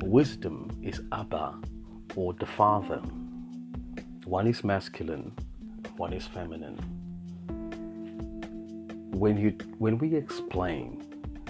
Wisdom 0.03 0.69
is 0.81 1.01
Abba, 1.11 1.59
or 2.15 2.33
the 2.33 2.45
father. 2.45 3.01
One 4.23 4.47
is 4.47 4.63
masculine, 4.63 5.33
one 5.97 6.13
is 6.13 6.25
feminine. 6.27 7.04
When, 9.15 9.37
you, 9.37 9.51
when 9.77 9.97
we 9.97 10.13
explain, 10.13 11.01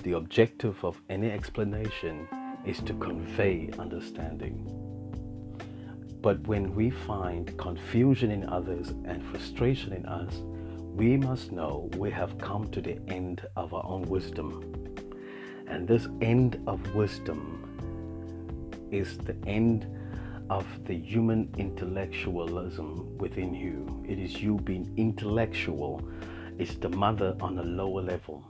the 0.04 0.12
objective 0.12 0.86
of 0.86 1.02
any 1.10 1.32
explanation 1.32 2.28
is 2.64 2.80
to 2.82 2.94
convey 2.94 3.72
understanding. 3.80 4.70
But 6.22 6.46
when 6.48 6.76
we 6.76 6.92
find 6.92 7.58
confusion 7.58 8.30
in 8.30 8.48
others 8.48 8.90
and 9.06 9.26
frustration 9.32 9.94
in 9.94 10.06
us, 10.06 10.44
we 10.94 11.18
must 11.18 11.52
know 11.52 11.90
we 11.98 12.12
have 12.12 12.38
come 12.38 12.70
to 12.70 12.82
the 12.82 13.00
end 13.08 13.42
of 13.56 13.74
our 13.74 13.84
own 13.84 14.04
wisdom. 14.04 14.94
And 15.66 15.88
this 15.88 16.08
end 16.22 16.62
of 16.68 16.94
wisdom 16.94 18.30
is 18.92 19.18
the 19.18 19.36
end 19.48 19.88
of 20.52 20.68
the 20.86 20.96
human 20.96 21.52
intellectualism 21.58 23.18
within 23.18 23.56
you. 23.56 24.06
It 24.08 24.20
is 24.20 24.40
you 24.40 24.58
being 24.58 24.94
intellectual. 24.98 26.08
It's 26.58 26.76
the 26.76 26.88
mother 26.88 27.36
on 27.42 27.58
a 27.58 27.64
lower 27.64 28.02
level 28.02 28.42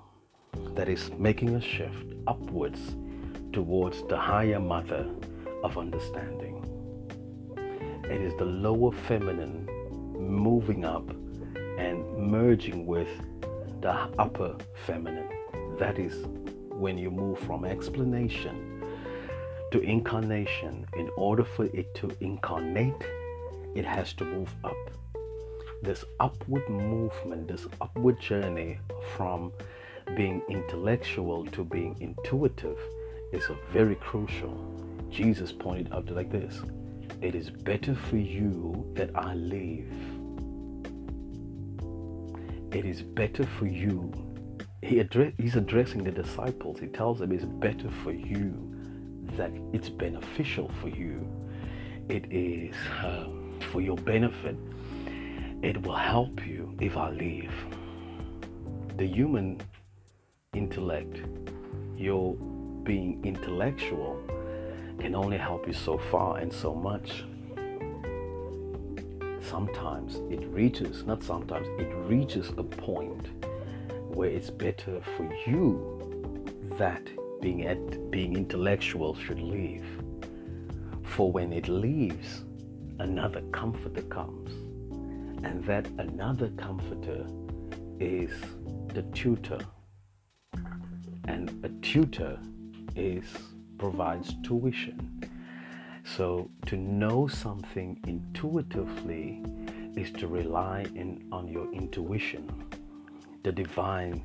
that 0.75 0.87
is 0.87 1.09
making 1.17 1.55
a 1.55 1.61
shift 1.61 2.13
upwards 2.27 2.95
towards 3.51 4.03
the 4.03 4.15
higher 4.15 4.59
mother 4.59 5.09
of 5.63 5.75
understanding. 5.75 6.61
It 8.03 8.21
is 8.21 8.35
the 8.37 8.45
lower 8.45 8.91
feminine 8.91 9.65
moving 10.19 10.85
up 10.85 11.09
and 11.79 12.05
merging 12.15 12.85
with 12.85 13.09
the 13.81 13.93
upper 14.19 14.55
feminine. 14.85 15.29
That 15.79 15.97
is 15.97 16.27
when 16.69 16.99
you 16.99 17.09
move 17.09 17.39
from 17.39 17.65
explanation 17.65 18.83
to 19.71 19.79
incarnation. 19.81 20.85
In 20.95 21.09
order 21.17 21.43
for 21.43 21.65
it 21.65 21.95
to 21.95 22.11
incarnate, 22.19 23.03
it 23.73 23.83
has 23.83 24.13
to 24.13 24.25
move 24.25 24.53
up. 24.63 24.91
This 25.83 26.05
upward 26.19 26.67
movement, 26.69 27.47
this 27.47 27.67
upward 27.81 28.19
journey 28.19 28.79
from 29.15 29.51
being 30.15 30.41
intellectual 30.49 31.45
to 31.47 31.63
being 31.63 31.97
intuitive 32.01 32.79
is 33.33 33.45
very 33.71 33.95
crucial. 33.95 34.55
Jesus 35.09 35.51
pointed 35.51 35.93
out 35.93 36.09
like 36.11 36.31
this 36.31 36.61
It 37.21 37.35
is 37.35 37.49
better 37.49 37.95
for 37.95 38.17
you 38.17 38.85
that 38.95 39.11
I 39.15 39.35
leave. 39.35 39.91
it 42.75 42.85
is 42.85 43.01
better 43.01 43.45
for 43.45 43.67
you. 43.67 44.11
He 44.83 44.99
address, 44.99 45.33
he's 45.38 45.55
addressing 45.55 46.03
the 46.03 46.11
disciples. 46.11 46.79
He 46.79 46.88
tells 46.88 47.19
them 47.19 47.31
it's 47.31 47.45
better 47.45 47.89
for 48.03 48.11
you 48.11 48.53
that 49.38 49.51
it's 49.73 49.89
beneficial 49.89 50.69
for 50.81 50.89
you. 50.89 51.27
It 52.09 52.31
is 52.31 52.75
um, 53.03 53.59
for 53.71 53.81
your 53.81 53.97
benefit. 53.97 54.57
It 55.65 55.82
will 55.82 55.95
help 55.95 56.45
you 56.45 56.78
if 56.80 56.95
I 56.95 57.10
leave. 57.10 57.51
The 58.97 59.08
human 59.08 59.60
intellect, 60.54 61.23
your 61.97 62.36
being 62.84 63.19
intellectual, 63.25 64.21
can 64.99 65.15
only 65.15 65.38
help 65.38 65.65
you 65.65 65.73
so 65.73 65.97
far 65.97 66.38
and 66.38 66.54
so 66.54 66.75
much 66.75 67.23
sometimes 69.41 70.21
it 70.30 70.45
reaches, 70.49 71.04
not 71.04 71.23
sometimes, 71.23 71.67
it 71.80 71.91
reaches 72.13 72.49
a 72.58 72.63
point 72.63 73.28
where 74.13 74.30
it's 74.30 74.51
better 74.51 75.01
for 75.17 75.28
you 75.47 75.65
that 76.78 77.10
being 77.41 77.65
at 77.65 78.12
being 78.12 78.38
intellectual 78.38 79.15
should 79.15 79.39
leave. 79.39 79.86
For 81.04 81.32
when 81.32 81.51
it 81.51 81.67
leaves, 81.67 82.43
another 82.99 83.41
comforter 83.51 84.04
comes. 84.04 84.64
And 85.45 85.63
that 85.65 85.88
another 85.97 86.49
comforter 86.58 87.25
is 87.99 88.31
the 88.93 89.03
tutor. 89.13 89.60
And 91.27 91.63
a 91.63 91.69
tutor 91.81 92.38
is 92.95 93.23
provides 93.77 94.34
tuition 94.43 95.15
so, 96.05 96.49
to 96.67 96.77
know 96.77 97.27
something 97.27 97.99
intuitively 98.05 99.43
is 99.95 100.12
to 100.13 100.27
rely 100.27 100.86
in, 100.93 101.27
on 101.31 101.47
your 101.47 101.71
intuition, 101.73 102.47
the 103.43 103.51
divine 103.51 104.23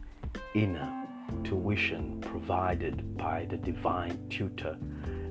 inner 0.55 1.07
tuition 1.43 2.21
provided 2.21 3.17
by 3.17 3.47
the 3.47 3.57
divine 3.57 4.29
tutor 4.29 4.77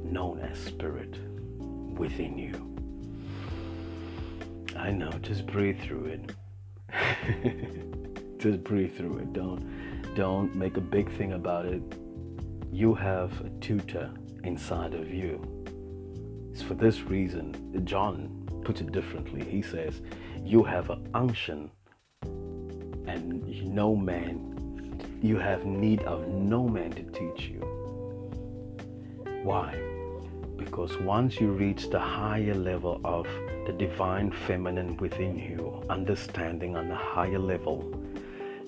known 0.04 0.39
as 0.39 0.58
Spirit 0.58 1.17
within 1.95 2.38
you. 2.38 2.68
I 4.79 4.91
know, 4.91 5.11
just 5.21 5.45
breathe 5.45 5.79
through 5.81 6.05
it. 6.05 6.31
just 8.39 8.63
breathe 8.63 8.95
through 8.97 9.17
it. 9.19 9.33
Don't 9.33 9.63
don't 10.15 10.55
make 10.55 10.77
a 10.77 10.81
big 10.81 11.11
thing 11.17 11.33
about 11.33 11.65
it. 11.65 11.83
You 12.71 12.93
have 12.95 13.31
a 13.41 13.49
tutor 13.59 14.11
inside 14.43 14.93
of 14.93 15.13
you 15.13 15.59
it's 16.59 16.67
for 16.67 16.73
this 16.73 17.03
reason, 17.03 17.85
John 17.85 18.45
puts 18.65 18.81
it 18.81 18.91
differently. 18.91 19.45
He 19.45 19.61
says, 19.61 20.01
You 20.43 20.61
have 20.63 20.89
an 20.89 21.07
unction, 21.13 21.71
and 22.21 23.73
no 23.73 23.95
man, 23.95 24.99
you 25.21 25.37
have 25.37 25.65
need 25.65 26.01
of 26.03 26.27
no 26.27 26.67
man 26.67 26.91
to 26.91 27.03
teach 27.03 27.47
you. 27.47 27.61
Why? 29.43 29.88
Because 30.60 30.98
once 31.00 31.39
you 31.39 31.52
reach 31.52 31.89
the 31.89 32.00
higher 32.00 32.54
level 32.54 33.00
of 33.06 33.26
the 33.65 33.72
divine 33.72 34.30
feminine 34.32 34.98
within 34.98 35.39
you, 35.39 35.82
understanding 35.89 36.76
on 36.76 36.91
a 36.91 36.95
higher 36.95 37.39
level, 37.39 37.89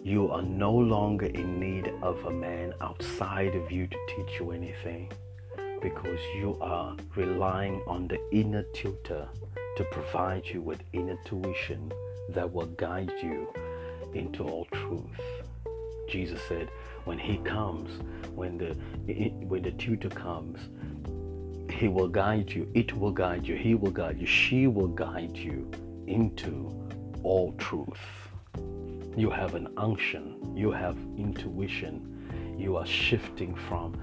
you 0.02 0.32
are 0.32 0.42
no 0.42 0.72
longer 0.72 1.28
in 1.28 1.60
need 1.60 1.94
of 2.02 2.24
a 2.26 2.32
man 2.32 2.74
outside 2.82 3.54
of 3.56 3.72
you 3.72 3.88
to 3.88 3.98
teach 4.08 4.40
you 4.40 4.52
anything 4.52 5.12
because 5.82 6.20
you 6.36 6.58
are 6.62 6.96
relying 7.16 7.82
on 7.88 8.08
the 8.08 8.20
inner 8.32 8.64
tutor 8.74 9.28
to 9.76 9.84
provide 9.92 10.48
you 10.48 10.62
with 10.62 10.82
inner 10.94 11.18
tuition 11.26 11.92
that 12.30 12.52
will 12.52 12.68
guide 12.68 13.12
you 13.22 13.48
into 14.14 14.44
all 14.44 14.66
truth. 14.72 15.20
Jesus 16.10 16.42
said, 16.48 16.70
when 17.06 17.18
he 17.18 17.38
comes, 17.38 17.90
when 18.36 18.58
the 18.58 18.74
when 19.46 19.64
the 19.64 19.72
tutor 19.72 20.10
comes, 20.10 20.60
he 21.82 21.88
will 21.88 22.08
guide 22.08 22.52
you, 22.52 22.70
it 22.76 22.96
will 22.96 23.12
guide 23.12 23.48
you, 23.48 23.56
he 23.56 23.74
will 23.74 23.90
guide 23.90 24.20
you, 24.20 24.28
she 24.28 24.68
will 24.68 24.90
guide 24.90 25.36
you 25.36 25.68
into 26.06 26.70
all 27.24 27.54
truth. 27.54 27.98
You 29.18 29.32
have 29.32 29.56
an 29.56 29.68
unction, 29.78 30.56
you 30.56 30.70
have 30.70 30.96
intuition, 31.18 32.56
you 32.56 32.78
are 32.78 32.86
shifting 32.86 33.56
from 33.56 34.00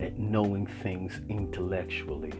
eh, 0.00 0.10
knowing 0.16 0.66
things 0.82 1.20
intellectually 1.28 2.32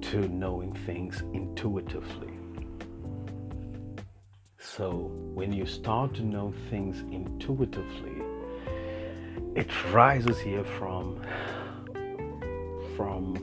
to 0.00 0.28
knowing 0.28 0.72
things 0.86 1.24
intuitively. 1.32 2.38
So 4.60 5.10
when 5.34 5.52
you 5.52 5.66
start 5.66 6.14
to 6.14 6.22
know 6.22 6.54
things 6.70 7.00
intuitively, 7.10 8.22
it 9.56 9.70
rises 9.92 10.38
here 10.38 10.62
from 10.62 11.20
from 12.98 13.36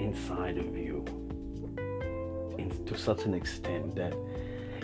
inside 0.00 0.58
of 0.58 0.76
you 0.76 1.04
in, 2.58 2.68
to 2.84 2.98
such 2.98 3.24
an 3.26 3.32
extent 3.32 3.94
that 3.94 4.14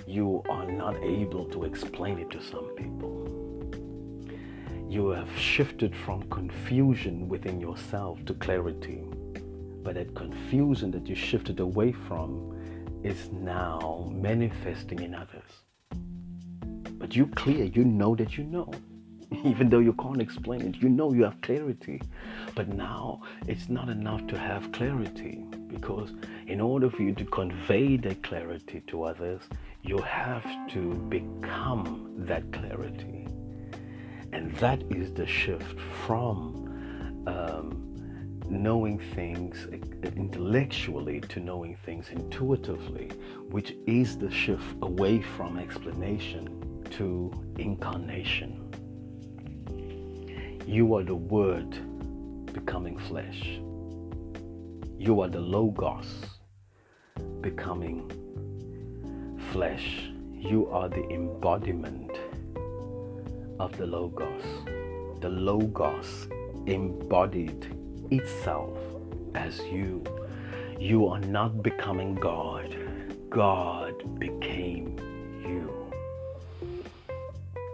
you 0.07 0.41
are 0.49 0.71
not 0.71 0.97
able 1.03 1.45
to 1.47 1.65
explain 1.65 2.19
it 2.21 2.31
to 2.31 2.41
some 2.41 2.69
people 2.77 3.19
you 4.89 5.11
have 5.11 5.29
shifted 5.37 5.95
from 5.95 6.23
confusion 6.31 7.29
within 7.29 7.61
yourself 7.61 8.25
to 8.25 8.33
clarity. 8.35 9.03
But 9.83 9.97
that 9.97 10.15
confusion 10.15 10.91
that 10.93 11.07
you 11.07 11.15
shifted 11.15 11.61
away 11.61 11.93
from 11.93 12.57
is 13.05 13.31
now 13.31 14.11
manifesting 14.11 15.03
in 15.03 15.15
others. 15.15 15.51
But 16.99 17.15
you 17.15 17.27
clear, 17.27 17.65
you 17.65 17.85
know 17.85 18.17
that 18.17 18.39
you 18.39 18.45
know. 18.45 18.73
Even 19.45 19.69
though 19.69 19.79
you 19.79 19.93
can't 19.95 20.21
explain 20.21 20.63
it, 20.63 20.77
you 20.77 20.89
know 20.89 21.13
you 21.13 21.25
have 21.25 21.41
clarity. 21.43 22.01
But 22.55 22.69
now 22.69 23.23
it's 23.47 23.69
not 23.69 23.89
enough 23.89 24.27
to 24.29 24.39
have 24.39 24.73
clarity 24.73 25.45
because 25.69 26.13
in 26.47 26.61
order 26.61 26.89
for 26.89 27.03
you 27.03 27.13
to 27.15 27.25
convey 27.27 27.97
that 27.99 28.23
clarity 28.23 28.83
to 28.87 29.05
others, 29.05 29.43
you 29.83 29.99
have 29.99 30.45
to 30.71 30.95
become 31.09 32.15
that 32.19 32.51
clarity. 32.53 33.27
And 34.33 34.51
that 34.57 34.83
is 34.91 35.13
the 35.13 35.27
shift 35.27 35.79
from 36.07 37.25
um, 37.27 37.89
knowing 38.49 38.99
things 39.15 39.67
intellectually 40.17 41.21
to 41.21 41.41
knowing 41.41 41.77
things 41.85 42.09
intuitively, 42.11 43.11
which 43.51 43.75
is 43.87 44.17
the 44.17 44.31
shift 44.31 44.77
away 44.83 45.21
from 45.21 45.59
explanation 45.59 46.85
to 46.91 47.31
incarnation. 47.59 48.58
You 50.69 50.95
are 50.97 51.03
the 51.03 51.15
Word 51.15 51.79
becoming 52.53 52.99
flesh. 52.99 53.59
You 54.99 55.23
are 55.23 55.29
the 55.29 55.41
Logos 55.41 56.27
becoming 57.41 58.13
flesh. 59.51 60.11
You 60.31 60.69
are 60.69 60.91
the 60.91 61.09
embodiment 61.09 62.11
of 63.59 63.79
the 63.79 63.87
Logos. 63.87 64.43
The 65.21 65.31
Logos 65.31 66.29
embodied 66.67 67.75
itself 68.11 68.77
as 69.35 69.61
you. 69.61 70.05
You 70.79 71.07
are 71.07 71.21
not 71.21 71.63
becoming 71.63 72.15
God, 72.15 72.77
God 73.31 74.21
became 74.21 74.99
you. 75.41 75.91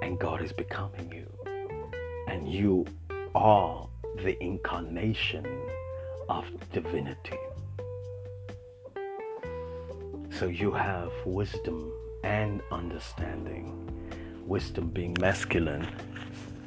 And 0.01 0.17
God 0.17 0.43
is 0.43 0.53
becoming 0.53 1.11
you. 1.13 1.34
And 2.35 2.53
you 2.53 2.85
are 3.37 3.89
the 4.17 4.37
incarnation 4.43 5.47
of 6.29 6.45
divinity. 6.73 7.39
So 10.31 10.47
you 10.47 10.73
have 10.73 11.13
wisdom 11.25 11.93
and 12.25 12.61
understanding. 12.73 13.89
Wisdom 14.45 14.89
being 14.89 15.17
masculine, 15.21 15.87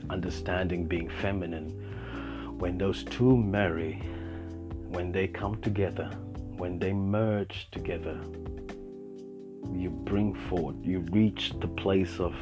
understanding 0.10 0.86
being 0.86 1.10
feminine, 1.10 1.71
when 2.58 2.77
those 2.77 3.03
two 3.03 3.36
marry, 3.36 3.95
when 4.88 5.12
they 5.12 5.27
come 5.27 5.60
together, 5.62 6.10
when 6.56 6.80
they 6.80 6.93
merge 6.93 7.67
together, 7.71 8.17
you 9.73 9.89
bring 9.89 10.34
forth, 10.34 10.77
you 10.82 10.99
reach 11.12 11.51
the 11.60 11.67
place 11.67 12.21
of 12.21 12.34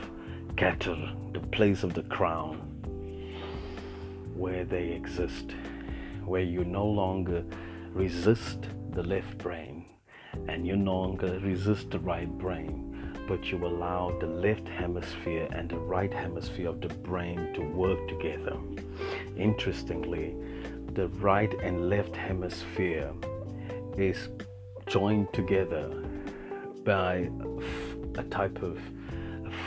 Keter, 0.57 1.33
the 1.33 1.39
place 1.39 1.81
of 1.81 1.95
the 1.95 2.03
crown, 2.03 2.74
where 4.35 4.65
they 4.65 4.89
exist, 4.89 5.51
where 6.25 6.41
you 6.41 6.63
no 6.63 6.85
longer 6.85 7.43
resist 7.91 8.67
the 8.91 9.03
left 9.03 9.37
brain 9.37 9.85
and 10.47 10.67
you 10.67 10.75
no 10.75 10.99
longer 10.99 11.39
resist 11.39 11.89
the 11.91 11.99
right 11.99 12.29
brain 12.37 12.95
but 13.27 13.51
you 13.51 13.65
allow 13.65 14.15
the 14.19 14.27
left 14.27 14.67
hemisphere 14.67 15.47
and 15.51 15.69
the 15.69 15.77
right 15.77 16.13
hemisphere 16.13 16.69
of 16.69 16.81
the 16.81 16.87
brain 16.87 17.53
to 17.53 17.61
work 17.61 18.07
together. 18.07 18.57
Interestingly, 19.35 20.35
the 20.93 21.07
right 21.19 21.53
and 21.61 21.89
left 21.89 22.15
hemisphere 22.15 23.11
is 23.97 24.29
joined 24.87 25.31
together 25.33 25.89
by 26.83 27.29
a 28.17 28.23
type 28.25 28.61
of 28.61 28.77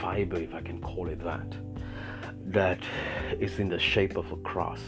fiber, 0.01 0.37
if 0.37 0.55
I 0.55 0.61
can 0.61 0.81
call 0.81 1.09
it 1.09 1.23
that, 1.25 1.57
that 2.53 2.81
is 3.39 3.59
in 3.59 3.69
the 3.69 3.79
shape 3.79 4.17
of 4.17 4.33
a 4.33 4.37
cross 4.37 4.81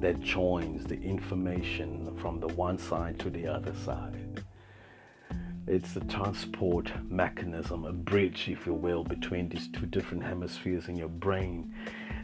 that 0.00 0.20
joins 0.20 0.84
the 0.84 1.00
information 1.00 2.16
from 2.20 2.40
the 2.40 2.48
one 2.48 2.78
side 2.78 3.18
to 3.18 3.30
the 3.30 3.46
other 3.46 3.74
side. 3.84 4.42
It's 5.66 5.94
a 5.94 6.00
transport 6.00 6.90
mechanism, 7.08 7.84
a 7.84 7.92
bridge, 7.92 8.48
if 8.48 8.66
you 8.66 8.74
will, 8.74 9.04
between 9.04 9.48
these 9.48 9.68
two 9.68 9.86
different 9.86 10.24
hemispheres 10.24 10.88
in 10.88 10.96
your 10.96 11.08
brain. 11.08 11.72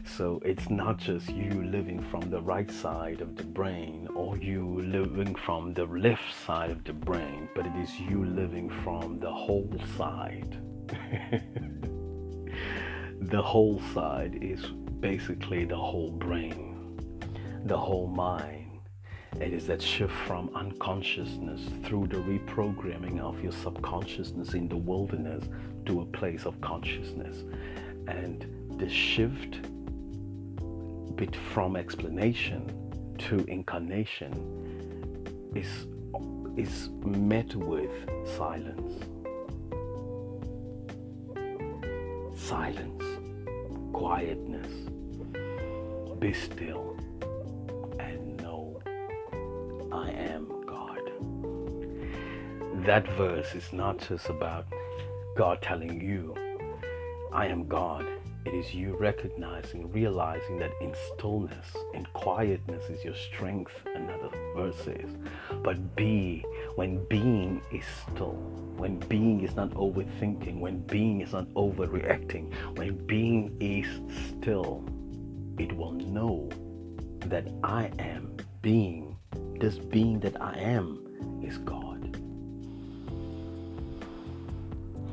So 0.05 0.41
it's 0.43 0.69
not 0.69 0.97
just 0.97 1.29
you 1.29 1.63
living 1.63 2.01
from 2.11 2.29
the 2.29 2.41
right 2.41 2.69
side 2.69 3.21
of 3.21 3.37
the 3.37 3.43
brain 3.43 4.09
or 4.13 4.37
you 4.37 4.81
living 4.81 5.35
from 5.35 5.73
the 5.73 5.85
left 5.85 6.33
side 6.45 6.71
of 6.71 6.83
the 6.83 6.93
brain, 6.93 7.47
but 7.55 7.65
it 7.65 7.75
is 7.77 7.97
you 7.99 8.25
living 8.25 8.69
from 8.83 9.19
the 9.19 9.31
whole 9.31 9.73
side. 9.95 10.57
the 13.21 13.41
whole 13.41 13.81
side 13.93 14.39
is 14.41 14.65
basically 14.99 15.65
the 15.65 15.77
whole 15.77 16.11
brain, 16.11 16.97
the 17.65 17.77
whole 17.77 18.07
mind 18.07 18.69
it 19.39 19.53
is 19.53 19.67
that 19.67 19.81
shift 19.81 20.11
from 20.11 20.49
unconsciousness 20.53 21.61
through 21.85 22.07
the 22.07 22.17
reprogramming 22.17 23.19
of 23.19 23.41
your 23.41 23.53
subconsciousness 23.53 24.53
in 24.53 24.67
the 24.67 24.75
wilderness 24.75 25.45
to 25.85 26.01
a 26.01 26.05
place 26.05 26.45
of 26.45 26.59
consciousness. 26.59 27.43
And 28.07 28.45
the 28.77 28.89
shift 28.89 29.61
bit 31.15 31.35
from 31.53 31.77
explanation 31.77 32.73
to 33.19 33.45
incarnation 33.45 34.33
is 35.55 35.87
is 36.57 36.89
met 37.05 37.55
with 37.55 37.91
silence. 38.37 39.05
Silence, 42.35 43.03
quietness, 43.99 44.71
be 46.19 46.31
still 46.31 46.95
and 47.99 48.37
know 48.37 48.81
I 49.91 50.09
am 50.11 50.47
God. 50.65 51.01
that 52.85 53.05
verse 53.17 53.53
is 53.55 53.73
not 53.73 53.97
just 53.99 54.29
about 54.29 54.67
God 55.35 55.61
telling 55.61 55.99
you, 55.99 56.33
I 57.33 57.47
am 57.47 57.67
God. 57.67 58.05
It 58.45 58.53
is 58.53 58.73
you 58.73 58.95
recognizing, 58.95 59.91
realizing 59.91 60.57
that 60.59 60.71
in 60.79 60.95
stillness, 61.13 61.67
in 61.93 62.05
quietness 62.13 62.89
is 62.89 63.03
your 63.03 63.15
strength, 63.15 63.73
another 63.95 64.29
verse 64.55 64.77
says. 64.77 65.11
But 65.61 65.97
be, 65.97 66.45
when 66.75 67.03
being 67.09 67.61
is 67.69 67.83
still, 68.13 68.39
when 68.79 68.97
being 69.09 69.41
is 69.41 69.55
not 69.55 69.69
overthinking, 69.71 70.59
when 70.59 70.79
being 70.83 71.21
is 71.21 71.33
not 71.33 71.47
overreacting, 71.49 72.53
when 72.77 72.95
being 73.05 73.55
is 73.59 73.87
still, 74.29 74.83
it 75.57 75.75
will 75.75 75.91
know 75.91 76.49
that 77.27 77.47
I 77.63 77.91
am 77.99 78.37
being 78.61 79.17
this 79.59 79.77
being 79.77 80.19
that 80.21 80.41
I 80.41 80.57
am 80.57 81.41
is 81.43 81.57
God. 81.57 82.17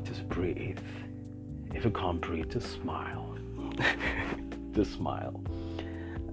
Just 0.05 0.27
breathe. 0.29 0.79
If 1.73 1.83
you 1.83 1.91
can't 1.91 2.21
breathe, 2.21 2.49
just 2.49 2.71
smile. 2.81 3.37
just 4.71 4.93
smile. 4.93 5.41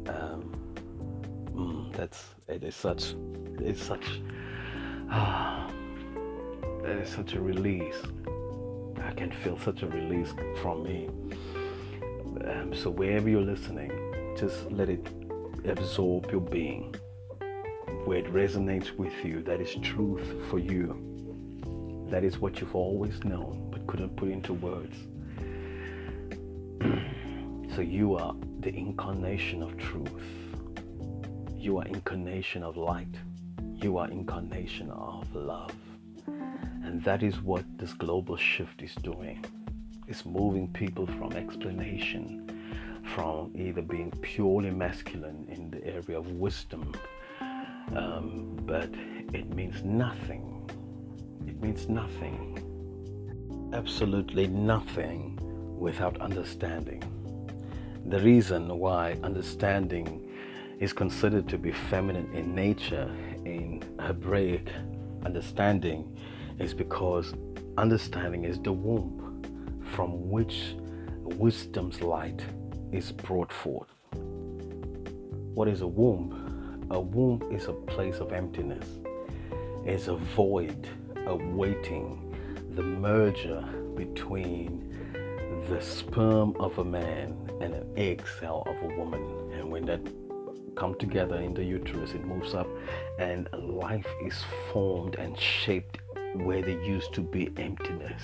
Um, 0.06 0.52
mm, 1.52 1.92
that's 1.96 2.34
it 2.46 2.62
is 2.62 2.76
such 2.76 3.14
it's 3.58 3.82
such 3.82 4.20
ah, 5.10 5.68
it 6.86 6.98
is 6.98 7.08
such 7.08 7.34
a 7.34 7.40
release. 7.40 7.96
I 9.02 9.12
can 9.12 9.30
feel 9.30 9.58
such 9.58 9.82
a 9.82 9.86
release 9.86 10.32
from 10.60 10.82
me. 10.82 11.08
Um, 12.46 12.74
so 12.74 12.90
wherever 12.90 13.28
you're 13.28 13.40
listening, 13.40 13.90
just 14.38 14.70
let 14.70 14.88
it 14.88 15.06
absorb 15.64 16.30
your 16.30 16.40
being. 16.40 16.94
Where 18.04 18.18
it 18.18 18.32
resonates 18.32 18.94
with 18.96 19.12
you, 19.24 19.42
that 19.44 19.60
is 19.60 19.76
truth 19.82 20.26
for 20.50 20.58
you. 20.58 22.06
That 22.10 22.22
is 22.22 22.38
what 22.38 22.60
you've 22.60 22.74
always 22.74 23.24
known 23.24 23.68
but 23.70 23.86
couldn't 23.86 24.16
put 24.16 24.28
into 24.28 24.52
words. 24.52 24.96
so 27.74 27.80
you 27.80 28.14
are 28.16 28.34
the 28.60 28.74
incarnation 28.74 29.62
of 29.62 29.76
truth. 29.78 30.10
You 31.56 31.78
are 31.78 31.86
incarnation 31.86 32.62
of 32.62 32.76
light. 32.76 33.14
You 33.74 33.96
are 33.96 34.08
incarnation 34.10 34.90
of 34.90 35.34
love. 35.34 35.72
And 36.94 37.02
that 37.02 37.24
is 37.24 37.42
what 37.42 37.64
this 37.76 37.92
global 37.92 38.36
shift 38.36 38.80
is 38.80 38.94
doing. 38.94 39.44
It's 40.06 40.24
moving 40.24 40.68
people 40.68 41.08
from 41.08 41.32
explanation, 41.32 42.48
from 43.16 43.50
either 43.56 43.82
being 43.82 44.12
purely 44.22 44.70
masculine 44.70 45.44
in 45.48 45.72
the 45.72 45.84
area 45.84 46.16
of 46.16 46.30
wisdom, 46.30 46.94
um, 47.96 48.56
but 48.64 48.90
it 49.32 49.52
means 49.56 49.82
nothing. 49.82 50.70
It 51.48 51.60
means 51.60 51.88
nothing. 51.88 52.60
Absolutely 53.72 54.46
nothing 54.46 55.36
without 55.76 56.20
understanding. 56.20 57.02
The 58.06 58.20
reason 58.20 58.68
why 58.78 59.18
understanding 59.24 60.30
is 60.78 60.92
considered 60.92 61.48
to 61.48 61.58
be 61.58 61.72
feminine 61.72 62.32
in 62.32 62.54
nature 62.54 63.10
in 63.44 63.82
Hebraic 63.98 64.68
understanding 65.24 66.16
is 66.58 66.74
because 66.74 67.34
understanding 67.76 68.44
is 68.44 68.58
the 68.60 68.72
womb 68.72 69.42
from 69.94 70.30
which 70.30 70.74
wisdom's 71.22 72.00
light 72.00 72.42
is 72.92 73.12
brought 73.12 73.52
forth. 73.52 73.88
What 75.54 75.68
is 75.68 75.80
a 75.80 75.86
womb? 75.86 76.86
A 76.90 77.00
womb 77.00 77.42
is 77.50 77.66
a 77.66 77.72
place 77.72 78.16
of 78.16 78.32
emptiness, 78.32 78.86
it's 79.84 80.08
a 80.08 80.16
void 80.16 80.88
awaiting 81.26 82.20
the 82.74 82.82
merger 82.82 83.64
between 83.96 84.90
the 85.68 85.80
sperm 85.80 86.54
of 86.60 86.78
a 86.78 86.84
man 86.84 87.36
and 87.60 87.74
an 87.74 87.90
egg 87.96 88.22
cell 88.38 88.62
of 88.66 88.90
a 88.90 88.94
woman. 88.96 89.22
And 89.52 89.70
when 89.70 89.86
that 89.86 90.00
come 90.74 90.94
together 90.96 91.36
in 91.36 91.54
the 91.54 91.64
uterus, 91.64 92.12
it 92.12 92.24
moves 92.24 92.54
up 92.54 92.66
and 93.18 93.48
life 93.52 94.06
is 94.24 94.44
formed 94.72 95.14
and 95.16 95.38
shaped 95.38 95.98
where 96.34 96.62
there 96.62 96.82
used 96.82 97.12
to 97.14 97.20
be 97.20 97.50
emptiness. 97.56 98.22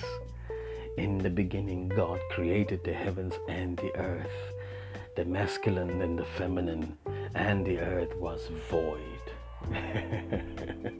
In 0.97 1.19
the 1.19 1.31
beginning, 1.31 1.89
God 1.89 2.19
created 2.31 2.85
the 2.85 2.93
heavens 2.93 3.35
and 3.49 3.77
the 3.79 3.95
earth, 3.97 4.53
the 5.17 5.25
masculine 5.25 6.03
and 6.03 6.19
the 6.19 6.25
feminine, 6.25 6.99
and 7.35 7.65
the 7.65 7.79
earth 7.79 8.15
was 8.17 8.49
void. 8.69 9.01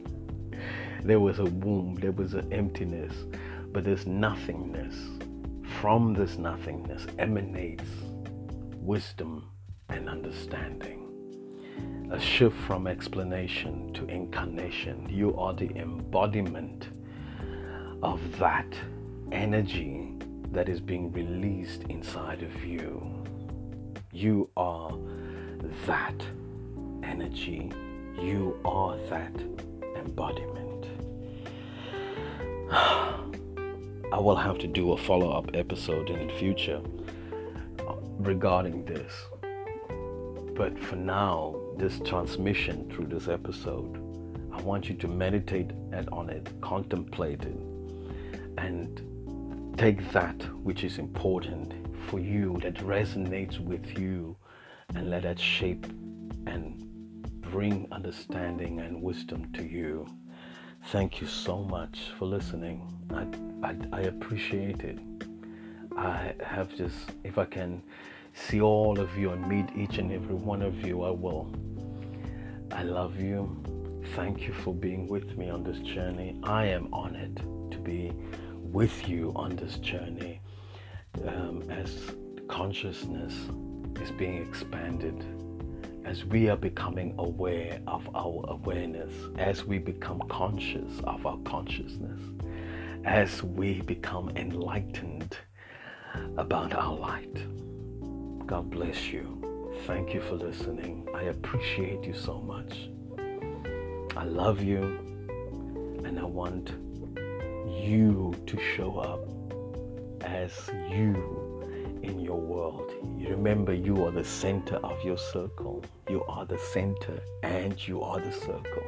there 1.03 1.19
was 1.19 1.39
a 1.39 1.45
womb, 1.45 1.95
there 1.95 2.11
was 2.11 2.33
an 2.33 2.51
emptiness, 2.53 3.13
but 3.71 3.83
there's 3.83 4.07
nothingness. 4.07 4.95
From 5.81 6.13
this 6.13 6.37
nothingness 6.37 7.07
emanates 7.19 7.89
wisdom 8.75 9.49
and 9.89 10.09
understanding. 10.09 10.97
A 12.11 12.19
shift 12.19 12.57
from 12.57 12.87
explanation 12.87 13.93
to 13.93 14.05
incarnation. 14.07 15.07
You 15.09 15.37
are 15.37 15.53
the 15.53 15.69
embodiment 15.77 16.89
of 18.03 18.39
that 18.39 18.73
energy 19.31 20.13
that 20.51 20.67
is 20.67 20.79
being 20.79 21.11
released 21.11 21.83
inside 21.83 22.43
of 22.43 22.65
you. 22.65 23.01
You 24.11 24.49
are 24.57 24.97
that 25.85 26.25
energy. 27.03 27.71
You 28.19 28.59
are 28.65 28.97
that 29.09 29.33
embodiment. 29.95 30.87
I 32.71 34.19
will 34.19 34.35
have 34.35 34.57
to 34.59 34.67
do 34.67 34.91
a 34.91 34.97
follow 34.97 35.31
up 35.31 35.51
episode 35.53 36.09
in 36.09 36.27
the 36.27 36.33
future 36.33 36.81
uh, 37.87 37.95
regarding 38.17 38.83
this. 38.83 39.13
But 40.55 40.77
for 40.83 40.97
now, 40.97 41.55
this 41.77 41.99
transmission 41.99 42.89
through 42.91 43.05
this 43.05 43.29
episode, 43.29 43.97
I 44.51 44.61
want 44.63 44.89
you 44.89 44.95
to 44.95 45.07
meditate 45.07 45.71
on 46.11 46.29
it, 46.29 46.49
contemplate 46.59 47.43
it, 47.43 47.57
and 48.57 49.77
take 49.77 50.11
that 50.11 50.35
which 50.63 50.83
is 50.83 50.97
important 50.97 51.73
for 52.07 52.19
you, 52.19 52.59
that 52.61 52.75
resonates 52.75 53.59
with 53.59 53.97
you, 53.97 54.35
and 54.95 55.09
let 55.09 55.23
that 55.23 55.39
shape 55.39 55.85
and 56.47 56.83
bring 57.41 57.87
understanding 57.91 58.79
and 58.79 59.01
wisdom 59.01 59.51
to 59.53 59.63
you. 59.63 60.07
Thank 60.87 61.21
you 61.21 61.27
so 61.27 61.63
much 61.63 61.99
for 62.17 62.25
listening. 62.25 62.81
I, 63.11 63.27
I, 63.67 63.75
I 63.91 64.01
appreciate 64.01 64.81
it. 64.81 64.99
I 65.97 66.33
have 66.43 66.75
just, 66.75 67.11
if 67.23 67.37
I 67.37 67.45
can 67.45 67.83
see 68.33 68.61
all 68.61 68.99
of 68.99 69.17
you 69.17 69.31
and 69.31 69.47
meet 69.47 69.65
each 69.75 69.97
and 69.97 70.11
every 70.11 70.35
one 70.35 70.61
of 70.61 70.85
you, 70.85 71.03
I 71.03 71.11
will. 71.11 71.53
I 72.71 72.83
love 72.83 73.19
you. 73.19 73.61
Thank 74.15 74.47
you 74.47 74.53
for 74.53 74.73
being 74.73 75.07
with 75.07 75.37
me 75.37 75.49
on 75.49 75.63
this 75.63 75.79
journey. 75.79 76.39
I 76.43 76.65
am 76.65 76.91
honored 76.93 77.41
to 77.71 77.77
be 77.79 78.11
with 78.55 79.07
you 79.07 79.33
on 79.35 79.55
this 79.55 79.77
journey 79.77 80.41
um, 81.27 81.63
as 81.69 82.11
consciousness 82.47 83.33
is 84.01 84.11
being 84.11 84.45
expanded, 84.47 85.25
as 86.05 86.25
we 86.25 86.49
are 86.49 86.57
becoming 86.57 87.13
aware 87.17 87.79
of 87.87 88.07
our 88.15 88.45
awareness, 88.47 89.13
as 89.37 89.63
we 89.65 89.77
become 89.77 90.21
conscious 90.29 90.99
of 91.03 91.25
our 91.25 91.37
consciousness, 91.39 92.19
as 93.05 93.43
we 93.43 93.81
become 93.81 94.29
enlightened 94.35 95.37
about 96.37 96.73
our 96.73 96.95
light. 96.95 97.33
God 98.47 98.69
bless 98.69 99.07
you. 99.07 99.37
Thank 99.85 100.13
you 100.13 100.21
for 100.21 100.35
listening. 100.35 101.07
I 101.15 101.23
appreciate 101.23 102.03
you 102.03 102.13
so 102.13 102.39
much. 102.39 102.89
I 104.17 104.25
love 104.25 104.61
you 104.61 104.83
and 106.03 106.19
I 106.19 106.25
want 106.25 106.73
you 107.81 108.33
to 108.45 108.57
show 108.75 108.97
up 108.99 109.21
as 110.23 110.69
you 110.89 111.99
in 112.03 112.19
your 112.19 112.39
world. 112.39 112.91
You 113.17 113.29
remember, 113.29 113.73
you 113.73 114.05
are 114.05 114.11
the 114.11 114.23
center 114.23 114.75
of 114.77 115.03
your 115.03 115.17
circle. 115.17 115.83
You 116.09 116.23
are 116.25 116.45
the 116.45 116.59
center 116.59 117.19
and 117.43 117.75
you 117.87 118.01
are 118.01 118.19
the 118.19 118.31
circle. 118.31 118.83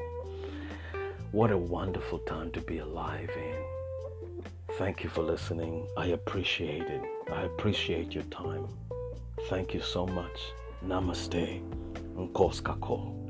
What 1.32 1.52
a 1.52 1.58
wonderful 1.58 2.20
time 2.20 2.52
to 2.52 2.62
be 2.62 2.78
alive 2.80 3.30
in. 3.36 4.44
Thank 4.78 5.04
you 5.04 5.10
for 5.10 5.24
listening. 5.24 5.88
I 5.98 6.08
appreciate 6.08 6.84
it. 6.84 7.02
I 7.32 7.44
appreciate 7.44 8.14
your 8.14 8.26
time. 8.26 8.68
Thank 9.50 9.74
you 9.74 9.82
so 9.82 10.06
much. 10.06 10.40
Namaste. 10.86 11.62
Nkoskako. 12.16 13.23